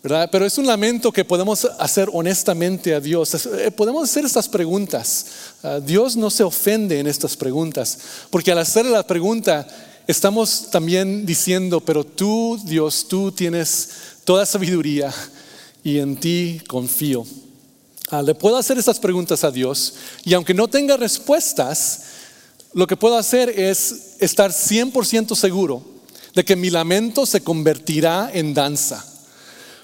¿verdad? 0.01 0.29
Pero 0.31 0.47
es 0.47 0.57
un 0.57 0.67
lamento 0.67 1.11
que 1.11 1.25
podemos 1.25 1.65
hacer 1.79 2.09
honestamente 2.13 2.95
a 2.95 3.01
Dios. 3.01 3.35
Eh, 3.47 3.73
podemos 3.73 4.05
hacer 4.05 4.25
estas 4.25 4.49
preguntas. 4.49 5.27
Ah, 5.65 5.81
Dios 5.85 6.17
no 6.17 6.31
se 6.31 6.45
ofende 6.45 7.01
en 7.01 7.09
estas 7.09 7.37
preguntas, 7.37 7.99
porque 8.31 8.53
al 8.53 8.59
hacer 8.59 8.87
la 8.87 9.03
pregunta 9.03 9.67
estamos 10.07 10.69
también 10.71 11.27
diciendo, 11.27 11.81
pero 11.81 12.05
tú, 12.05 12.61
Dios, 12.65 13.07
tú 13.09 13.33
tienes 13.33 13.91
toda 14.25 14.47
sabiduría 14.47 15.13
y 15.83 15.99
en 15.99 16.17
ti 16.17 16.63
confío. 16.69 17.27
Ah, 18.11 18.23
le 18.23 18.35
puedo 18.35 18.57
hacer 18.57 18.79
estas 18.79 18.99
preguntas 18.99 19.45
a 19.45 19.51
Dios 19.51 19.95
y 20.25 20.33
aunque 20.33 20.55
no 20.55 20.67
tenga 20.67 20.97
respuestas, 20.97 22.01
lo 22.73 22.87
que 22.87 22.97
puedo 22.97 23.19
hacer 23.19 23.51
es 23.51 24.15
estar 24.19 24.51
100% 24.51 25.35
seguro 25.35 25.83
de 26.35 26.43
que 26.45 26.57
mi 26.57 26.71
lamento 26.71 27.27
se 27.27 27.43
convertirá 27.43 28.31
en 28.33 28.55
danza. 28.55 29.05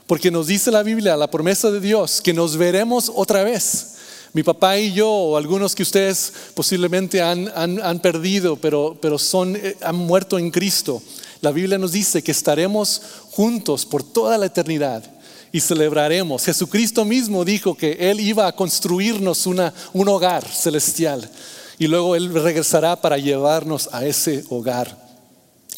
Porque 0.06 0.30
nos 0.30 0.46
dice 0.46 0.70
la 0.70 0.82
Biblia, 0.82 1.16
la 1.16 1.30
promesa 1.30 1.70
de 1.70 1.80
Dios, 1.80 2.22
que 2.22 2.32
nos 2.32 2.56
veremos 2.56 3.12
otra 3.14 3.44
vez. 3.44 3.88
Mi 4.32 4.42
papá 4.42 4.78
y 4.78 4.92
yo, 4.92 5.08
o 5.08 5.36
algunos 5.36 5.74
que 5.74 5.82
ustedes 5.82 6.32
posiblemente 6.54 7.20
han, 7.20 7.50
han, 7.54 8.00
perdido, 8.00 8.56
pero, 8.56 8.96
pero 9.00 9.18
son, 9.18 9.54
eh, 9.56 9.76
han 9.82 9.96
muerto 9.96 10.38
en 10.38 10.50
Cristo. 10.50 11.02
La 11.40 11.52
Biblia 11.52 11.78
nos 11.78 11.92
dice 11.92 12.22
que 12.22 12.32
estaremos 12.32 13.00
juntos 13.30 13.86
por 13.86 14.02
toda 14.02 14.38
la 14.38 14.46
eternidad 14.46 15.13
y 15.54 15.60
celebraremos. 15.60 16.44
Jesucristo 16.44 17.04
mismo 17.04 17.44
dijo 17.44 17.76
que 17.76 17.92
Él 18.00 18.18
iba 18.18 18.48
a 18.48 18.56
construirnos 18.56 19.46
una, 19.46 19.72
un 19.92 20.08
hogar 20.08 20.44
celestial 20.44 21.30
y 21.78 21.86
luego 21.86 22.16
Él 22.16 22.34
regresará 22.34 23.00
para 23.00 23.18
llevarnos 23.18 23.88
a 23.92 24.04
ese 24.04 24.44
hogar. 24.50 24.98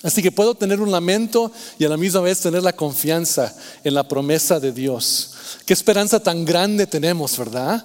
Así 0.02 0.22
que 0.22 0.32
puedo 0.32 0.54
tener 0.54 0.80
un 0.80 0.90
lamento 0.90 1.52
y 1.78 1.84
a 1.84 1.90
la 1.90 1.98
misma 1.98 2.22
vez 2.22 2.40
tener 2.40 2.62
la 2.62 2.72
confianza 2.72 3.54
en 3.84 3.92
la 3.92 4.08
promesa 4.08 4.58
de 4.58 4.72
Dios. 4.72 5.34
Qué 5.66 5.74
esperanza 5.74 6.20
tan 6.20 6.46
grande 6.46 6.86
tenemos, 6.86 7.36
¿verdad? 7.36 7.84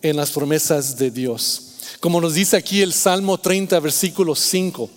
En 0.00 0.14
las 0.14 0.30
promesas 0.30 0.96
de 0.96 1.10
Dios. 1.10 1.62
Como 1.98 2.20
nos 2.20 2.34
dice 2.34 2.56
aquí 2.56 2.80
el 2.80 2.92
Salmo 2.92 3.38
30, 3.38 3.80
versículo 3.80 4.36
5. 4.36 4.88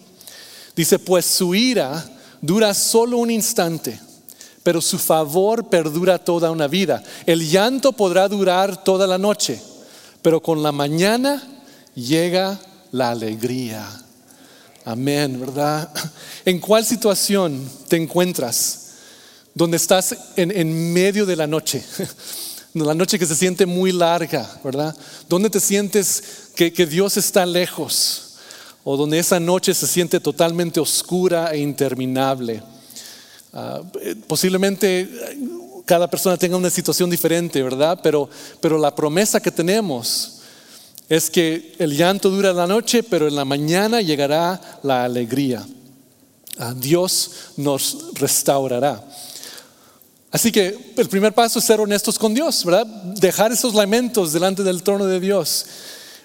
Dice, 0.76 1.00
pues 1.00 1.26
su 1.26 1.56
ira 1.56 2.08
dura 2.44 2.76
solo 2.76 3.18
un 3.18 3.32
instante 3.32 4.00
pero 4.64 4.82
su 4.82 5.00
favor 5.00 5.66
perdura 5.66 6.18
toda 6.18 6.52
una 6.52 6.68
vida. 6.68 7.04
El 7.26 7.50
llanto 7.50 7.92
podrá 7.94 8.28
durar 8.28 8.84
toda 8.84 9.08
la 9.08 9.18
noche, 9.18 9.62
pero 10.22 10.42
con 10.42 10.62
la 10.62 10.72
mañana 10.72 11.42
llega 11.96 12.60
la 12.92 13.12
alegría. 13.12 13.88
Amén, 14.86 15.40
¿verdad? 15.40 15.90
¿En 16.46 16.60
cuál 16.60 16.86
situación 16.86 17.70
te 17.88 17.98
encuentras? 17.98 18.78
Donde 19.54 19.78
estás 19.78 20.16
en, 20.36 20.94
medio 20.94 21.26
de 21.26 21.36
la 21.36 21.46
noche, 21.46 21.84
la 22.74 22.94
noche 22.94 23.20
que 23.20 23.26
se 23.26 23.36
siente 23.36 23.66
muy 23.66 23.92
larga, 23.92 24.50
¿verdad? 24.64 24.96
Donde 25.28 25.50
te 25.50 25.60
sientes 25.60 26.24
que, 26.56 26.72
que 26.72 26.86
Dios 26.86 27.18
está 27.18 27.46
lejos, 27.46 28.36
o 28.84 28.96
donde 28.96 29.20
esa 29.20 29.40
noche 29.40 29.74
se 29.74 29.88
siente 29.88 30.20
totalmente 30.20 30.80
oscura 30.80 31.52
e 31.52 31.60
interminable. 31.60 32.64
Ah, 33.54 33.82
posiblemente 34.28 35.10
cada 35.86 36.10
persona 36.10 36.38
tenga 36.38 36.56
una 36.56 36.70
situación 36.70 37.10
diferente, 37.10 37.62
¿verdad? 37.62 38.00
Pero, 38.02 38.30
pero 38.62 38.78
la 38.78 38.96
promesa 38.96 39.42
que 39.42 39.52
tenemos 39.52 40.40
es 41.10 41.30
que 41.30 41.76
el 41.78 41.98
llanto 41.98 42.30
dura 42.30 42.54
la 42.54 42.68
noche, 42.68 43.04
pero 43.04 43.28
en 43.28 43.36
la 43.36 43.44
mañana 43.44 44.02
llegará 44.02 44.80
la 44.84 45.04
alegría. 45.04 45.66
Ah, 46.58 46.74
Dios 46.76 47.32
nos 47.58 48.14
restaurará. 48.14 49.04
Así 50.32 50.50
que 50.50 50.94
el 50.96 51.10
primer 51.10 51.34
paso 51.34 51.60
es 51.60 51.66
ser 51.66 51.82
honestos 51.82 52.18
con 52.18 52.34
Dios, 52.34 52.64
¿verdad? 52.64 52.86
Dejar 52.86 53.52
esos 53.52 53.74
lamentos 53.74 54.32
delante 54.32 54.64
del 54.64 54.82
trono 54.82 55.06
de 55.06 55.20
Dios 55.20 55.66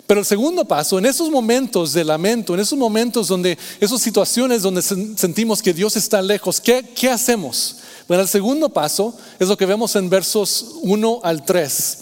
pero 0.07 0.21
el 0.21 0.27
segundo 0.27 0.65
paso, 0.65 0.99
en 0.99 1.07
esos 1.07 1.31
momentos 1.31 1.93
de 1.93 2.05
lamento, 2.05 2.55
en 2.55 2.61
esos 2.61 2.79
momentos 2.79 3.27
donde, 3.27 3.59
esas 3.81 4.01
situaciones 4.01 4.63
donde 4.63 4.83
sentimos 4.83 5.61
que 5.61 5.73
Dios 5.73 5.97
está 5.97 6.23
lejos, 6.23 6.61
¿qué, 6.61 6.85
qué 6.95 7.11
hacemos? 7.11 7.79
Bueno, 8.07 8.23
el 8.23 8.29
segundo 8.29 8.69
paso 8.69 9.17
es 9.39 9.49
lo 9.49 9.57
que 9.57 9.67
vemos 9.67 9.97
en 9.97 10.09
versos 10.09 10.77
1 10.83 11.21
al 11.25 11.45
3. 11.45 11.99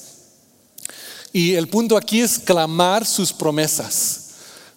Y 1.32 1.54
el 1.54 1.68
punto 1.68 1.96
aquí 1.96 2.20
es 2.20 2.38
clamar 2.38 3.06
sus 3.06 3.32
promesas. 3.32 4.20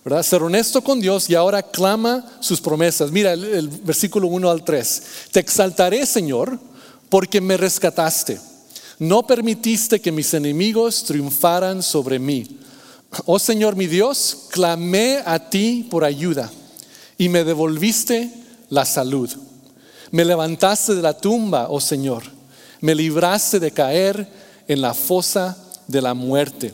¿verdad? 0.05 0.23
Ser 0.23 0.41
honesto 0.41 0.81
con 0.81 1.01
Dios 1.01 1.29
y 1.29 1.35
ahora 1.35 1.61
clama 1.61 2.25
sus 2.39 2.61
promesas. 2.61 3.11
Mira 3.11 3.33
el, 3.33 3.43
el 3.43 3.67
versículo 3.67 4.29
1 4.29 4.49
al 4.49 4.63
3. 4.63 5.03
Te 5.31 5.41
exaltaré, 5.41 6.05
Señor, 6.05 6.57
porque 7.09 7.41
me 7.41 7.57
rescataste. 7.57 8.39
No 8.99 9.27
permitiste 9.27 9.99
que 9.99 10.13
mis 10.13 10.33
enemigos 10.33 11.03
triunfaran 11.03 11.83
sobre 11.83 12.19
mí. 12.19 12.57
Oh 13.25 13.39
Señor 13.39 13.75
mi 13.75 13.87
Dios, 13.87 14.47
clamé 14.49 15.21
a 15.25 15.49
ti 15.49 15.87
por 15.89 16.03
ayuda 16.03 16.51
y 17.17 17.29
me 17.29 17.43
devolviste 17.43 18.31
la 18.69 18.85
salud. 18.85 19.29
Me 20.11 20.23
levantaste 20.23 20.95
de 20.95 21.01
la 21.01 21.17
tumba, 21.17 21.67
oh 21.69 21.81
Señor. 21.81 22.23
Me 22.81 22.95
libraste 22.95 23.59
de 23.59 23.71
caer 23.71 24.27
en 24.67 24.81
la 24.81 24.93
fosa 24.93 25.57
de 25.87 26.01
la 26.01 26.13
muerte. 26.13 26.73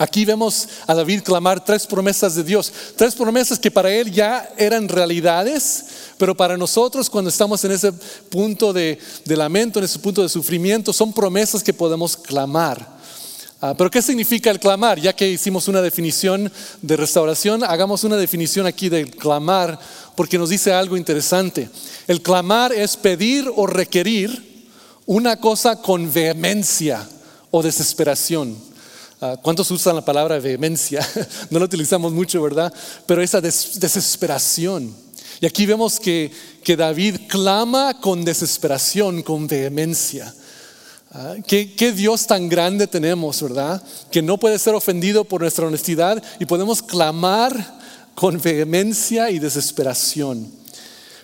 Aquí 0.00 0.24
vemos 0.24 0.66
a 0.86 0.94
David 0.94 1.22
clamar 1.22 1.62
tres 1.62 1.86
promesas 1.86 2.34
de 2.34 2.42
Dios, 2.42 2.72
tres 2.96 3.14
promesas 3.14 3.58
que 3.58 3.70
para 3.70 3.92
él 3.92 4.10
ya 4.10 4.48
eran 4.56 4.88
realidades, 4.88 5.84
pero 6.16 6.34
para 6.34 6.56
nosotros 6.56 7.10
cuando 7.10 7.28
estamos 7.28 7.62
en 7.64 7.72
ese 7.72 7.92
punto 8.30 8.72
de, 8.72 8.98
lamento, 9.26 9.78
en 9.78 9.84
ese 9.84 9.98
punto 9.98 10.22
de 10.22 10.30
sufrimiento, 10.30 10.94
son 10.94 11.12
promesas 11.12 11.62
que 11.62 11.74
podemos 11.74 12.16
clamar. 12.16 12.99
Ah, 13.62 13.74
pero 13.76 13.90
¿qué 13.90 14.00
significa 14.00 14.50
el 14.50 14.58
clamar? 14.58 14.98
Ya 14.98 15.12
que 15.12 15.28
hicimos 15.28 15.68
una 15.68 15.82
definición 15.82 16.50
de 16.80 16.96
restauración, 16.96 17.62
hagamos 17.62 18.04
una 18.04 18.16
definición 18.16 18.66
aquí 18.66 18.88
del 18.88 19.10
clamar, 19.10 19.78
porque 20.16 20.38
nos 20.38 20.48
dice 20.48 20.72
algo 20.72 20.96
interesante. 20.96 21.68
El 22.06 22.22
clamar 22.22 22.72
es 22.72 22.96
pedir 22.96 23.50
o 23.54 23.66
requerir 23.66 24.64
una 25.04 25.36
cosa 25.36 25.76
con 25.76 26.10
vehemencia 26.10 27.06
o 27.50 27.62
desesperación. 27.62 28.56
Ah, 29.20 29.36
¿Cuántos 29.42 29.70
usan 29.70 29.96
la 29.96 30.04
palabra 30.06 30.38
vehemencia? 30.38 31.06
no 31.50 31.58
la 31.58 31.66
utilizamos 31.66 32.12
mucho, 32.14 32.40
¿verdad? 32.40 32.72
Pero 33.04 33.20
esa 33.20 33.42
desesperación. 33.42 34.94
Y 35.38 35.44
aquí 35.44 35.66
vemos 35.66 36.00
que, 36.00 36.32
que, 36.64 36.76
David 36.76 37.28
clama 37.28 38.00
con 38.00 38.24
desesperación, 38.24 39.22
con 39.22 39.46
vehemencia. 39.46 40.34
Ah, 41.12 41.34
¿qué, 41.44 41.74
¿Qué 41.74 41.90
Dios 41.90 42.26
tan 42.26 42.48
grande 42.48 42.86
tenemos, 42.86 43.42
verdad? 43.42 43.82
Que 44.12 44.22
no 44.22 44.38
puede 44.38 44.58
ser 44.60 44.74
ofendido 44.74 45.24
por 45.24 45.40
nuestra 45.40 45.66
honestidad 45.66 46.22
y 46.38 46.46
podemos 46.46 46.80
clamar 46.80 47.80
con 48.14 48.40
vehemencia 48.40 49.28
y 49.30 49.40
desesperación. 49.40 50.60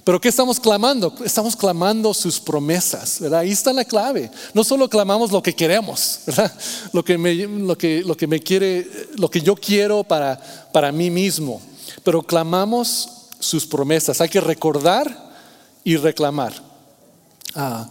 Pero 0.03 0.21
¿qué 0.21 0.29
estamos 0.29 0.59
clamando? 0.59 1.15
Estamos 1.25 1.55
clamando 1.55 2.15
sus 2.15 2.41
promesas, 2.41 3.21
¿verdad? 3.21 3.41
Ahí 3.41 3.51
está 3.51 3.73
la 3.73 3.85
clave. 3.85 4.31
No 4.55 4.65
solo 4.65 4.89
clamamos 4.89 5.31
lo 5.31 5.43
que 5.43 5.55
queremos, 5.55 6.21
¿verdad? 6.27 6.53
Lo 6.93 7.05
que 7.05 7.17
me, 7.19 7.35
lo 7.35 7.79
que, 7.79 8.03
lo 8.03 8.17
que 8.17 8.27
me 8.27 8.41
quiere, 8.41 8.89
lo 9.17 9.31
que 9.31 9.41
yo 9.41 9.55
quiero 9.55 10.03
para, 10.03 10.41
para 10.73 10.91
mí 10.91 11.11
mismo, 11.11 11.61
pero 12.03 12.23
clamamos 12.23 13.09
sus 13.39 13.67
promesas. 13.67 14.21
Hay 14.21 14.29
que 14.29 14.41
recordar 14.41 15.33
y 15.85 15.97
reclamar. 15.97 16.55
Ah, 17.55 17.89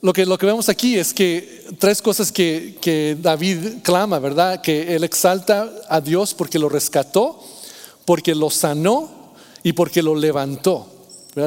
lo, 0.00 0.12
que, 0.12 0.26
lo 0.26 0.38
que 0.38 0.46
vemos 0.46 0.68
aquí 0.68 0.96
es 0.96 1.12
que 1.12 1.66
tres 1.78 2.00
cosas 2.00 2.30
que, 2.30 2.76
que 2.80 3.16
David 3.20 3.82
clama, 3.82 4.18
¿verdad? 4.18 4.60
Que 4.60 4.94
él 4.94 5.04
exalta 5.04 5.70
a 5.88 6.00
Dios 6.00 6.34
porque 6.34 6.58
lo 6.58 6.68
rescató, 6.68 7.42
porque 8.04 8.34
lo 8.34 8.50
sanó 8.50 9.10
y 9.62 9.72
porque 9.72 10.02
lo 10.02 10.14
levantó. 10.14 10.98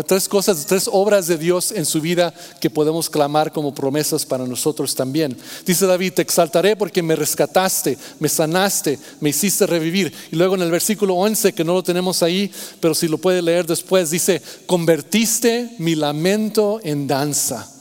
Tres 0.08 0.30
cosas, 0.30 0.66
tres 0.66 0.90
obras 0.90 1.28
de 1.28 1.38
Dios 1.38 1.72
en 1.72 1.86
su 1.86 2.00
vida 2.00 2.34
que 2.62 2.70
podemos 2.70 3.10
clamar 3.10 3.52
como 3.52 3.76
promesas 3.76 4.26
para 4.26 4.46
nosotros 4.46 4.96
también. 4.96 5.36
Dice 5.66 5.86
David, 5.86 6.14
te 6.14 6.22
exaltaré 6.22 6.78
porque 6.78 7.04
me 7.04 7.16
rescataste, 7.16 7.98
me 8.20 8.30
sanaste, 8.30 8.98
me 9.20 9.30
hiciste 9.30 9.68
revivir. 9.68 10.14
Y 10.32 10.38
luego 10.38 10.56
en 10.56 10.62
el 10.62 10.72
versículo 10.72 11.16
11, 11.16 11.54
que 11.54 11.66
no 11.66 11.74
lo 11.74 11.84
tenemos 11.84 12.24
ahí, 12.24 12.50
pero 12.80 12.96
si 12.96 13.08
lo 13.08 13.18
puede 13.18 13.42
leer 13.42 13.66
después, 13.66 14.12
dice, 14.12 14.42
convertiste 14.66 15.76
mi 15.80 15.96
lamento 15.96 16.80
en 16.84 17.08
danza. 17.08 17.81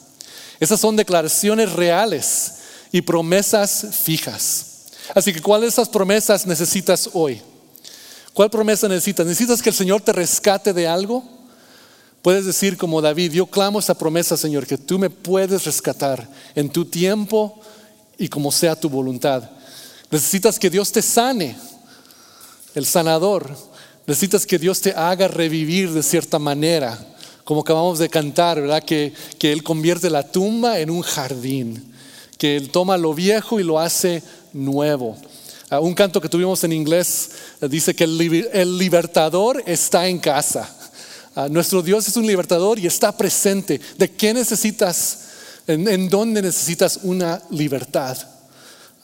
Esas 0.61 0.79
son 0.79 0.95
declaraciones 0.95 1.73
reales 1.73 2.53
y 2.93 3.01
promesas 3.01 3.87
fijas. 4.05 4.67
Así 5.15 5.33
que, 5.33 5.41
¿cuáles 5.41 5.75
de 5.75 5.83
esas 5.83 5.89
promesas 5.89 6.47
necesitas 6.47 7.11
hoy? 7.15 7.41
¿Cuál 8.35 8.51
promesa 8.51 8.87
necesitas? 8.87 9.27
¿Necesitas 9.27 9.63
que 9.63 9.71
el 9.71 9.75
Señor 9.75 10.03
te 10.03 10.13
rescate 10.13 10.73
de 10.73 10.87
algo? 10.87 11.25
Puedes 12.23 12.45
decir 12.45 12.77
como 12.77 13.01
David, 13.01 13.33
yo 13.33 13.47
clamo 13.47 13.79
esa 13.79 13.95
promesa, 13.95 14.37
Señor, 14.37 14.67
que 14.67 14.77
tú 14.77 14.99
me 14.99 15.09
puedes 15.09 15.65
rescatar 15.65 16.29
en 16.55 16.69
tu 16.69 16.85
tiempo 16.85 17.59
y 18.19 18.29
como 18.29 18.53
sea 18.53 18.77
tu 18.79 18.91
voluntad. 18.91 19.51
Necesitas 20.11 20.59
que 20.59 20.69
Dios 20.69 20.93
te 20.93 21.01
sane, 21.01 21.57
el 22.75 22.85
sanador. 22.85 23.57
Necesitas 24.07 24.45
que 24.45 24.59
Dios 24.59 24.81
te 24.81 24.93
haga 24.93 25.29
revivir 25.29 25.93
de 25.93 26.03
cierta 26.03 26.39
manera, 26.39 26.99
como 27.45 27.61
acabamos 27.61 27.99
de 27.99 28.09
cantar, 28.09 28.61
¿verdad? 28.61 28.83
Que, 28.83 29.13
que 29.39 29.53
Él 29.53 29.63
convierte 29.63 30.11
la 30.11 30.31
tumba 30.31 30.79
en 30.79 30.91
un 30.91 31.03
jardín, 31.03 31.93
que 32.39 32.57
Él 32.57 32.71
toma 32.71 32.97
lo 32.97 33.15
viejo 33.15 33.61
y 33.61 33.65
lo 33.65 33.79
hace 33.79 34.23
nuevo. 34.53 35.17
Ah, 35.69 35.81
un 35.81 35.95
canto 35.95 36.21
que 36.21 36.29
tuvimos 36.29 36.65
en 36.65 36.73
inglés 36.73 37.31
eh, 37.61 37.69
dice 37.69 37.95
que 37.95 38.05
el 38.05 38.79
libertador 38.79 39.63
está 39.67 40.09
en 40.09 40.19
casa. 40.19 40.69
Ah, 41.37 41.49
nuestro 41.49 41.81
Dios 41.81 42.09
es 42.09 42.17
un 42.17 42.27
libertador 42.27 42.79
y 42.79 42.87
está 42.87 43.17
presente. 43.17 43.81
¿De 43.97 44.11
qué 44.11 44.35
necesitas? 44.35 45.29
¿En, 45.67 46.09
dónde 46.09 46.43
necesitas 46.43 47.01
una 47.05 47.41
libertad? 47.51 48.19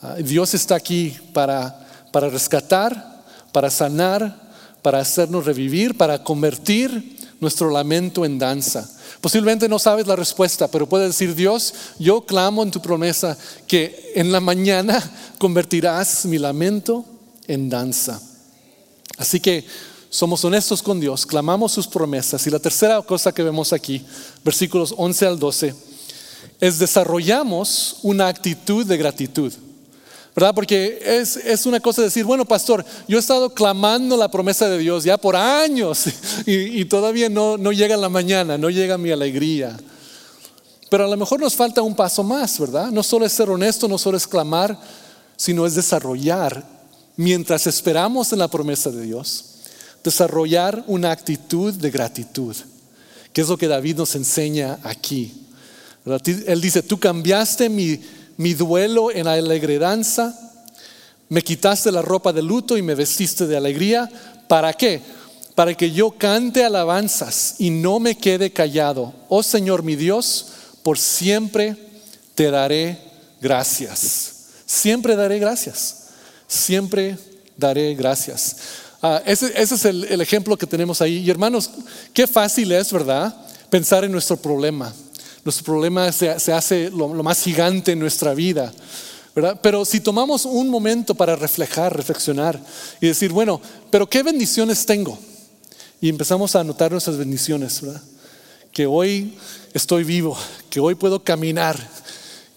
Ah, 0.01 0.15
Dios 0.19 0.53
está 0.53 0.75
aquí 0.75 1.15
para, 1.31 1.87
para 2.11 2.29
rescatar, 2.29 3.23
para 3.53 3.69
sanar, 3.69 4.35
para 4.81 4.99
hacernos 4.99 5.45
revivir, 5.45 5.95
para 5.95 6.21
convertir 6.21 7.16
nuestro 7.39 7.69
lamento 7.69 8.25
en 8.25 8.39
danza. 8.39 8.89
Posiblemente 9.21 9.69
no 9.69 9.79
sabes 9.79 10.07
la 10.07 10.15
respuesta, 10.15 10.67
pero 10.67 10.87
puedes 10.87 11.09
decir, 11.09 11.35
Dios, 11.35 11.73
yo 11.99 12.21
clamo 12.21 12.63
en 12.63 12.71
tu 12.71 12.81
promesa 12.81 13.37
que 13.67 14.13
en 14.15 14.31
la 14.31 14.39
mañana 14.39 15.01
convertirás 15.37 16.25
mi 16.25 16.37
lamento 16.37 17.05
en 17.47 17.69
danza. 17.69 18.21
Así 19.17 19.39
que 19.39 19.65
somos 20.09 20.43
honestos 20.45 20.81
con 20.81 20.99
Dios, 20.99 21.25
clamamos 21.25 21.71
sus 21.71 21.87
promesas. 21.87 22.45
Y 22.47 22.49
la 22.49 22.59
tercera 22.59 23.01
cosa 23.01 23.31
que 23.31 23.43
vemos 23.43 23.73
aquí, 23.73 24.05
versículos 24.43 24.93
11 24.97 25.25
al 25.25 25.39
12, 25.39 25.75
es 26.59 26.79
desarrollamos 26.79 27.97
una 28.03 28.27
actitud 28.27 28.85
de 28.85 28.97
gratitud. 28.97 29.53
¿Verdad? 30.37 30.53
Porque 30.53 31.01
es, 31.03 31.35
es, 31.35 31.65
una 31.65 31.79
cosa 31.79 32.03
decir, 32.03 32.23
bueno, 32.23 32.45
pastor, 32.45 32.85
yo 33.07 33.17
he 33.17 33.19
estado 33.19 33.49
clamando 33.55 34.15
la 34.15 34.29
promesa 34.29 34.69
de 34.69 34.77
Dios 34.77 35.03
ya 35.03 35.17
por 35.17 35.35
años 35.35 36.05
y, 36.45 36.79
y 36.79 36.85
todavía 36.85 37.27
no, 37.27 37.57
no 37.57 37.71
llega 37.71 37.97
la 37.97 38.07
mañana, 38.07 38.55
no 38.55 38.69
llega 38.69 38.99
mi 38.99 39.09
alegría. 39.09 39.75
Pero 40.91 41.05
a 41.05 41.07
lo 41.07 41.17
mejor 41.17 41.39
nos 41.39 41.55
falta 41.55 41.81
un 41.81 41.95
paso 41.95 42.23
más, 42.23 42.59
¿verdad? 42.59 42.91
No 42.91 43.01
solo 43.01 43.25
es 43.25 43.33
ser 43.33 43.49
honesto, 43.49 43.87
no 43.87 43.97
solo 43.97 44.15
es 44.15 44.27
clamar, 44.27 44.79
sino 45.35 45.65
es 45.65 45.73
desarrollar 45.73 46.63
mientras 47.15 47.65
esperamos 47.65 48.31
en 48.31 48.37
la 48.37 48.47
promesa 48.47 48.91
de 48.91 49.01
Dios 49.01 49.55
desarrollar 50.03 50.83
una 50.85 51.09
actitud 51.09 51.73
de 51.73 51.89
gratitud, 51.89 52.55
que 53.33 53.41
es 53.41 53.49
lo 53.49 53.57
que 53.57 53.67
David 53.67 53.97
nos 53.97 54.13
enseña 54.13 54.77
aquí. 54.83 55.33
Él 56.45 56.61
dice, 56.61 56.83
tú 56.83 56.99
cambiaste 56.99 57.69
mi, 57.69 57.99
mi 58.37 58.53
duelo 58.53 59.11
en 59.11 59.27
alegre 59.27 59.79
danza, 59.79 60.33
me 61.29 61.41
quitaste 61.41 61.91
la 61.91 62.01
ropa 62.01 62.31
de 62.31 62.41
luto 62.41 62.77
y 62.77 62.81
me 62.81 62.95
vestiste 62.95 63.47
de 63.47 63.57
alegría. 63.57 64.09
¿Para 64.47 64.73
qué? 64.73 65.01
Para 65.55 65.73
que 65.73 65.91
yo 65.91 66.11
cante 66.11 66.63
alabanzas 66.63 67.55
y 67.59 67.69
no 67.69 67.99
me 67.99 68.17
quede 68.17 68.53
callado. 68.53 69.13
Oh 69.27 69.43
Señor 69.43 69.83
mi 69.83 69.95
Dios, 69.95 70.47
por 70.83 70.97
siempre 70.97 71.75
te 72.35 72.49
daré 72.49 72.97
gracias. 73.41 74.33
Siempre 74.65 75.15
daré 75.15 75.39
gracias. 75.39 76.07
Siempre 76.47 77.17
daré 77.57 77.95
gracias. 77.95 78.57
Ah, 79.01 79.21
ese, 79.25 79.51
es 79.55 79.85
el, 79.85 80.21
ejemplo 80.21 80.57
que 80.57 80.65
tenemos 80.65 81.01
ahí. 81.01 81.17
Y 81.17 81.29
hermanos, 81.29 81.69
qué 82.13 82.25
fácil 82.25 82.71
es, 82.71 82.91
¿verdad? 82.91 83.35
Pensar 83.69 84.03
en 84.03 84.11
nuestro 84.11 84.37
problema. 84.37 84.93
Nuestro 85.47 85.63
problema 85.63 86.11
se, 86.11 86.29
hace 86.29 86.89
lo, 86.89 87.07
más 87.07 87.41
gigante 87.41 87.93
en 87.93 87.99
nuestra 87.99 88.33
vida. 88.33 88.69
¿verdad? 89.33 89.57
Pero 89.63 89.85
si 89.85 90.01
tomamos 90.01 90.43
un 90.43 90.67
momento 90.67 91.15
para 91.15 91.37
reflejar, 91.37 91.95
reflexionar 91.95 92.59
y 92.99 93.07
decir, 93.07 93.31
bueno, 93.31 93.61
pero 93.89 94.09
¿qué 94.09 94.23
bendiciones 94.23 94.85
tengo? 94.85 95.17
Y 96.01 96.09
empezamos 96.09 96.53
a 96.53 96.59
anotar 96.59 96.91
nuestras 96.91 97.15
bendiciones, 97.15 97.79
¿verdad? 97.79 98.01
Que 98.73 98.87
hoy 98.87 99.37
estoy 99.73 100.03
vivo, 100.03 100.37
que 100.69 100.81
hoy 100.81 100.95
puedo 100.95 101.23
caminar, 101.23 101.79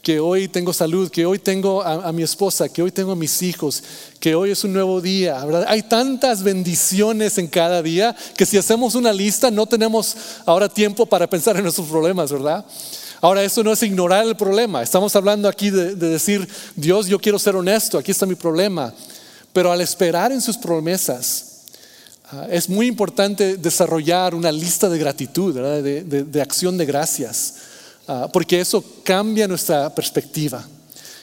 que 0.03 0.19
hoy 0.19 0.49
tengo 0.49 0.73
salud, 0.73 1.11
que 1.11 1.27
hoy 1.27 1.39
tengo 1.39 1.83
a, 1.83 2.11
mi 2.13 2.23
esposa, 2.23 2.69
que 2.69 2.83
hoy 2.83 2.91
tengo 2.91 3.13
a 3.13 3.17
mis 3.17 3.43
hijos, 3.43 3.83
que 4.19 4.35
hoy 4.35 4.51
es 4.51 4.65
un 4.65 4.73
nuevo 4.73 5.01
día. 5.01 5.45
Hay 5.69 5.83
tantas 5.83 6.43
bendiciones 6.43 7.37
en 7.37 7.47
cada 7.49 7.83
día 7.83 8.17
que 8.37 8.47
si 8.47 8.57
hacemos 8.57 8.95
una 8.95 9.13
lista 9.13 9.51
no 9.51 9.67
tenemos 9.67 10.17
ahora 10.47 10.69
tiempo 10.69 11.05
para 11.05 11.29
pensar 11.29 11.57
en 11.57 11.65
nuestros 11.65 11.89
problemas, 11.89 12.33
¿verdad? 12.33 12.65
Ahora, 13.23 13.43
eso 13.43 13.63
no 13.63 13.73
es 13.73 13.83
ignorar 13.83 14.27
el 14.27 14.35
problema. 14.35 14.83
Estamos 14.83 15.15
hablando 15.15 15.47
aquí 15.47 15.69
de, 15.69 15.95
decir, 15.95 16.49
Dios, 16.75 17.07
yo 17.07 17.19
quiero 17.19 17.39
ser 17.39 17.55
honesto, 17.55 17.99
aquí 17.99 18.11
está 18.11 18.25
mi 18.25 18.35
problema. 18.35 18.95
Pero 19.53 19.71
al 19.71 19.83
esperar 19.83 20.33
en 20.33 20.41
sus 20.41 20.57
promesas, 20.57 21.67
ah, 22.31 22.47
es 22.51 22.71
muy 22.71 22.87
importante 22.87 23.59
desarrollar 23.59 24.35
una 24.35 24.51
lista 24.51 24.89
de 24.89 24.99
gratitud, 24.99 25.55
de 25.55 26.41
acción 26.41 26.79
de 26.79 26.87
gracias. 26.87 27.70
Ah, 28.13 28.29
porque 28.33 28.59
eso 28.59 28.83
cambia 29.05 29.47
nuestra 29.47 29.89
perspectiva. 29.95 30.67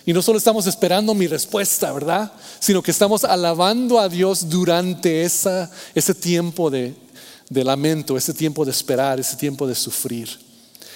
Y 0.06 0.14
no 0.14 0.22
solo 0.22 0.38
estamos 0.38 0.68
esperando 0.68 1.14
mi 1.14 1.28
respuesta, 1.28 1.92
¿verdad? 1.92 2.32
Sino 2.62 2.82
que 2.82 2.92
estamos 2.92 3.26
alabando 3.26 4.00
a 4.00 4.08
Dios 4.08 4.48
durante 4.48 5.24
esa, 5.24 5.70
ese 5.94 6.14
tiempo 6.14 6.70
de, 6.70 6.96
lamento, 7.50 8.16
ese 8.16 8.34
tiempo 8.34 8.64
de 8.64 8.72
esperar, 8.72 9.20
ese 9.20 9.36
tiempo 9.36 9.68
de 9.68 9.76
sufrir. 9.76 10.30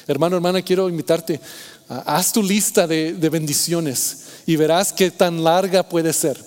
Hermano, 0.08 0.38
hermana, 0.38 0.62
quiero 0.62 0.88
invitarte, 0.88 1.42
haz 1.90 2.32
tu 2.32 2.42
lista 2.42 2.88
de, 2.88 3.12
de 3.12 3.30
bendiciones 3.30 4.28
y 4.46 4.56
verás 4.56 4.94
qué 4.94 5.12
tan 5.12 5.44
larga 5.44 5.84
puede 5.84 6.14
ser. 6.14 6.42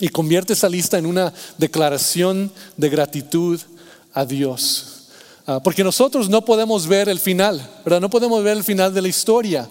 y 0.00 0.08
convierte 0.08 0.54
esa 0.54 0.68
lista 0.68 0.98
en 0.98 1.06
una 1.06 1.32
declaración 1.56 2.50
de 2.76 2.88
gratitud 2.88 3.60
a 4.12 4.24
Dios. 4.24 4.95
Ah, 5.48 5.60
porque 5.62 5.84
nosotros 5.84 6.28
no 6.28 6.44
podemos 6.44 6.88
ver 6.88 7.08
el 7.08 7.20
final, 7.20 7.64
¿verdad? 7.84 8.00
No 8.00 8.10
podemos 8.10 8.42
ver 8.42 8.56
el 8.56 8.64
final 8.64 8.92
de 8.92 9.00
la 9.00 9.06
historia, 9.06 9.68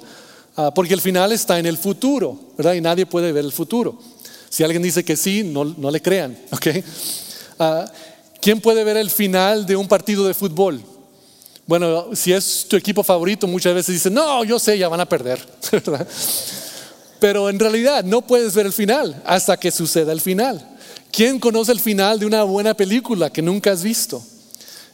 ah, 0.56 0.72
porque 0.74 0.94
el 0.94 1.02
final 1.02 1.34
está 1.34 1.60
en 1.60 1.66
el 1.66 1.78
futuro, 1.78 2.40
¿verdad? 2.58 2.74
Y 2.76 2.82
nadie 2.82 3.06
puede 3.06 3.34
ver 3.34 3.44
el 3.44 3.52
futuro. 3.52 4.00
Si 4.50 4.64
alguien 4.64 4.82
dice 4.82 5.04
que 5.04 5.18
sí, 5.18 5.44
no, 5.44 5.66
no 5.66 5.92
le 5.92 6.02
crean, 6.02 6.38
¿ok? 6.52 6.68
Ah, 7.60 7.86
¿Quién 8.42 8.62
puede 8.62 8.86
ver 8.86 8.96
el 8.96 9.10
final 9.10 9.66
de 9.66 9.76
un 9.76 9.88
partido 9.88 10.26
de 10.26 10.34
fútbol? 10.34 10.82
Bueno, 11.68 12.16
si 12.16 12.32
es 12.32 12.68
tu 12.70 12.78
equipo 12.78 13.04
favorito, 13.04 13.46
muchas 13.46 13.74
veces 13.74 13.96
dicen, 13.96 14.14
no, 14.14 14.46
yo 14.46 14.60
sé, 14.60 14.78
ya 14.78 14.88
van 14.88 15.02
a 15.02 15.10
perder, 15.10 15.46
¿verdad? 15.74 16.08
Pero 17.20 17.50
en 17.50 17.60
realidad 17.60 18.02
no 18.06 18.22
puedes 18.22 18.56
ver 18.56 18.66
el 18.66 18.74
final 18.74 19.22
hasta 19.26 19.58
que 19.58 19.72
suceda 19.72 20.14
el 20.14 20.22
final. 20.22 20.78
¿Quién 21.12 21.38
conoce 21.38 21.74
el 21.74 21.82
final 21.82 22.18
de 22.20 22.28
una 22.28 22.44
buena 22.44 22.74
película 22.74 23.30
que 23.30 23.42
nunca 23.42 23.72
has 23.72 23.84
visto? 23.84 24.24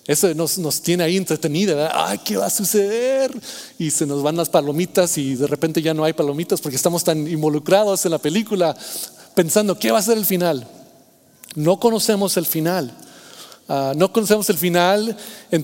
Eso 0.08 0.34
nos, 0.34 0.82
tiene 0.82 1.04
ahí 1.04 1.18
entretenida. 1.18 1.92
Ay, 1.94 2.20
¿qué 2.26 2.38
va 2.38 2.48
a 2.48 2.50
suceder? 2.50 3.32
Y 3.78 3.92
se 3.92 4.06
nos 4.06 4.24
van 4.24 4.36
las 4.36 4.50
palomitas 4.50 5.18
y 5.18 5.36
de 5.36 5.48
repente 5.48 5.82
ya 5.82 5.94
no 5.94 6.04
hay 6.04 6.14
palomitas 6.14 6.60
porque 6.60 6.76
estamos 6.76 7.04
tan 7.04 7.28
involucrados 7.28 8.06
en 8.06 8.12
la 8.12 8.18
película 8.18 8.76
pensando, 9.36 9.78
¿qué 9.78 9.92
va 9.92 10.00
a 10.00 10.04
ser 10.04 10.18
el 10.18 10.26
final? 10.26 10.68
No 11.56 11.80
conocemos 11.80 12.36
el 12.38 12.46
final. 12.46 12.92
Ah, 13.74 13.94
no 13.96 14.12
conocemos 14.12 14.50
el 14.50 14.58
final 14.58 15.16
en, 15.50 15.64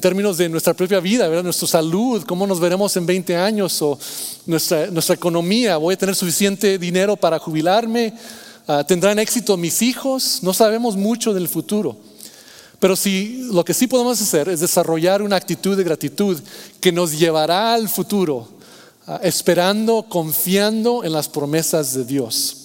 términos 0.00 0.36
de 0.36 0.48
nuestra 0.48 0.72
propia 0.72 1.00
vida, 1.00 1.26
nuestra 1.42 1.66
salud, 1.66 2.22
cómo 2.24 2.46
nos 2.46 2.60
veremos 2.60 2.96
en 2.96 3.06
20 3.06 3.36
años 3.36 3.82
o 3.82 3.98
nuestra, 4.46 4.86
economía. 5.14 5.78
¿Voy 5.78 5.94
a 5.94 5.98
tener 5.98 6.14
suficiente 6.14 6.78
dinero 6.78 7.16
para 7.16 7.40
jubilarme? 7.40 8.14
Ah, 8.68 8.84
¿Tendrán 8.86 9.18
éxito 9.18 9.56
mis 9.56 9.82
hijos? 9.82 10.40
No 10.42 10.52
sabemos 10.52 10.96
mucho 10.96 11.34
del 11.34 11.48
futuro. 11.48 11.96
Pero 12.84 12.96
si 12.96 13.48
lo 13.50 13.64
que 13.64 13.72
sí 13.72 13.86
podemos 13.86 14.20
hacer 14.20 14.46
es 14.50 14.60
desarrollar 14.60 15.22
una 15.22 15.36
actitud 15.36 15.74
de 15.74 15.84
gratitud 15.84 16.38
que 16.82 16.92
nos 16.92 17.18
llevará 17.18 17.72
al 17.72 17.88
futuro, 17.88 18.46
ah, 19.06 19.20
esperando, 19.22 20.04
confiando 20.06 21.02
en 21.02 21.14
las 21.14 21.26
promesas 21.26 21.94
de 21.94 22.04
Dios. 22.04 22.56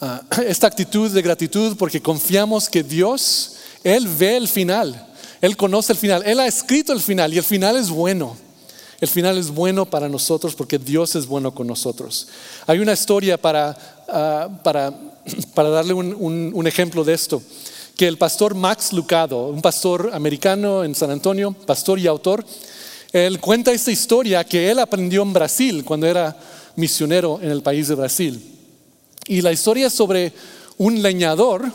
Ah, 0.00 0.22
esta 0.46 0.68
actitud 0.68 1.10
de 1.10 1.22
gratitud 1.22 1.76
porque 1.76 2.00
confiamos 2.00 2.68
que 2.68 2.84
Dios, 2.84 3.56
Él 3.82 4.06
ve 4.06 4.36
el 4.36 4.46
final, 4.46 5.08
Él 5.40 5.56
conoce 5.56 5.94
el 5.94 5.98
final, 5.98 6.22
Él 6.24 6.38
ha 6.38 6.46
escrito 6.46 6.92
el 6.92 7.00
final 7.00 7.34
y 7.34 7.38
el 7.38 7.44
final 7.44 7.76
es 7.76 7.90
bueno. 7.90 8.36
El 9.00 9.08
final 9.08 9.38
es 9.38 9.50
bueno 9.50 9.86
para 9.86 10.08
nosotros 10.08 10.54
porque 10.54 10.78
Dios 10.78 11.16
es 11.16 11.26
bueno 11.26 11.52
con 11.52 11.66
nosotros. 11.66 12.28
Hay 12.64 12.78
una 12.78 12.92
historia 12.92 13.38
para, 13.38 13.76
ah, 14.08 14.48
para, 14.62 14.94
para 15.54 15.68
darle 15.68 15.94
un, 15.94 16.52
un, 16.54 16.66
ejemplo 16.68 17.02
de 17.02 17.14
esto, 17.14 17.42
que 17.98 18.06
el 18.06 18.16
pastor 18.16 18.54
Max 18.54 18.92
Lucado, 18.92 19.48
un 19.48 19.60
pastor 19.60 20.10
americano 20.14 20.84
en 20.84 20.94
San 20.94 21.10
Antonio, 21.10 21.52
pastor 21.52 21.98
y 21.98 22.06
autor, 22.06 22.44
él 23.12 23.40
cuenta 23.40 23.72
esta 23.72 23.90
historia 23.90 24.44
que 24.44 24.70
él 24.70 24.78
aprendió 24.78 25.22
en 25.22 25.32
Brasil 25.32 25.84
cuando 25.84 26.06
era 26.06 26.36
misionero 26.76 27.40
en 27.42 27.50
el 27.50 27.60
país 27.60 27.88
de 27.88 27.96
Brasil. 27.96 28.40
Y 29.26 29.40
la 29.40 29.50
historia 29.50 29.88
es 29.88 29.94
sobre 29.94 30.32
un 30.76 31.02
leñador, 31.02 31.72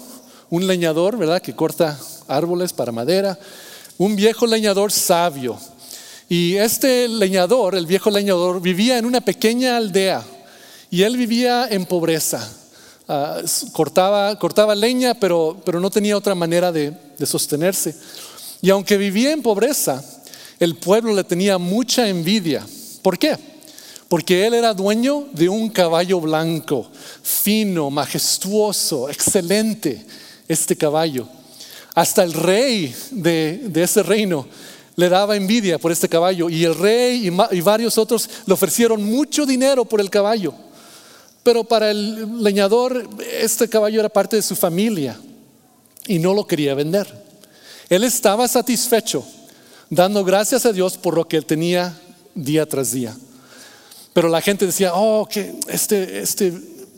un 0.50 0.66
leñador, 0.66 1.18
¿verdad? 1.18 1.42
Que 1.42 1.58
corta 1.58 2.00
árboles 2.30 2.72
para 2.72 2.94
madera, 2.94 3.38
un 3.98 4.16
viejo 4.16 4.48
leñador 4.48 4.94
sabio. 4.94 5.60
Y 6.30 6.56
este 6.56 7.10
leñador, 7.10 7.76
el 7.76 7.86
viejo 7.86 8.10
leñador, 8.10 8.62
vivía 8.62 8.98
en 8.98 9.06
una 9.06 9.20
pequeña 9.20 9.76
aldea 9.76 10.24
y 10.90 11.04
él 11.04 11.18
vivía 11.18 11.68
en 11.70 11.86
pobreza. 11.86 12.50
Ah, 13.08 13.42
cortaba, 13.72 14.38
cortaba 14.40 14.76
leña, 14.76 15.14
pero, 15.14 15.62
pero 15.66 15.80
no 15.80 15.90
tenía 15.90 16.18
otra 16.18 16.36
manera 16.36 16.72
de, 16.72 16.94
de 17.18 17.26
sostenerse. 17.26 17.96
Y 18.62 18.70
aunque 18.70 18.98
vivía 18.98 19.32
en 19.32 19.42
pobreza, 19.42 20.04
el 20.60 20.76
pueblo 20.76 21.14
le 21.14 21.24
tenía 21.24 21.58
mucha 21.58 22.08
envidia. 22.08 22.66
¿Por 23.02 23.20
qué? 23.20 23.38
porque 24.14 24.46
él 24.46 24.54
era 24.54 24.76
dueño 24.76 25.26
de 25.32 25.50
un 25.50 25.70
caballo 25.70 26.22
blanco, 26.22 26.88
fino, 27.24 27.90
majestuoso, 27.90 29.10
excelente, 29.10 30.06
este 30.48 30.76
caballo. 30.76 31.28
Hasta 31.96 32.22
el 32.22 32.34
rey 32.34 32.94
de, 33.10 33.72
ese 33.74 34.04
reino 34.04 34.46
le 34.96 35.10
daba 35.10 35.36
envidia 35.36 35.80
por 35.80 35.92
este 35.92 36.08
caballo 36.08 36.48
y 36.48 36.64
el 36.64 36.76
rey 36.76 37.28
y, 37.52 37.62
varios 37.62 37.98
otros 37.98 38.30
le 38.46 38.54
ofrecieron 38.54 39.04
mucho 39.04 39.48
dinero 39.48 39.84
por 39.84 40.00
el 40.00 40.12
caballo. 40.12 40.54
Pero 41.44 41.66
para 41.66 41.92
el 41.92 42.42
leñador 42.42 43.08
este 43.40 43.68
caballo 43.68 44.00
era 44.00 44.10
parte 44.10 44.38
de 44.38 44.42
su 44.42 44.56
familia 44.56 45.20
y 46.08 46.20
no 46.20 46.34
lo 46.34 46.48
quería 46.48 46.74
vender. 46.74 47.08
Él 47.90 48.04
estaba 48.04 48.48
satisfecho, 48.48 49.26
dando 49.90 50.24
gracias 50.24 50.66
a 50.66 50.72
Dios 50.72 50.98
por 50.98 51.16
lo 51.16 51.28
que 51.28 51.38
él 51.38 51.46
tenía 51.46 52.00
día 52.34 52.66
tras 52.66 52.94
día. 52.94 53.16
Pero 54.14 54.30
la 54.30 54.42
gente 54.42 54.66
decía, 54.66 54.94
oh, 54.94 55.28
que 55.28 55.54
este, 55.68 56.22
este, 56.22 56.54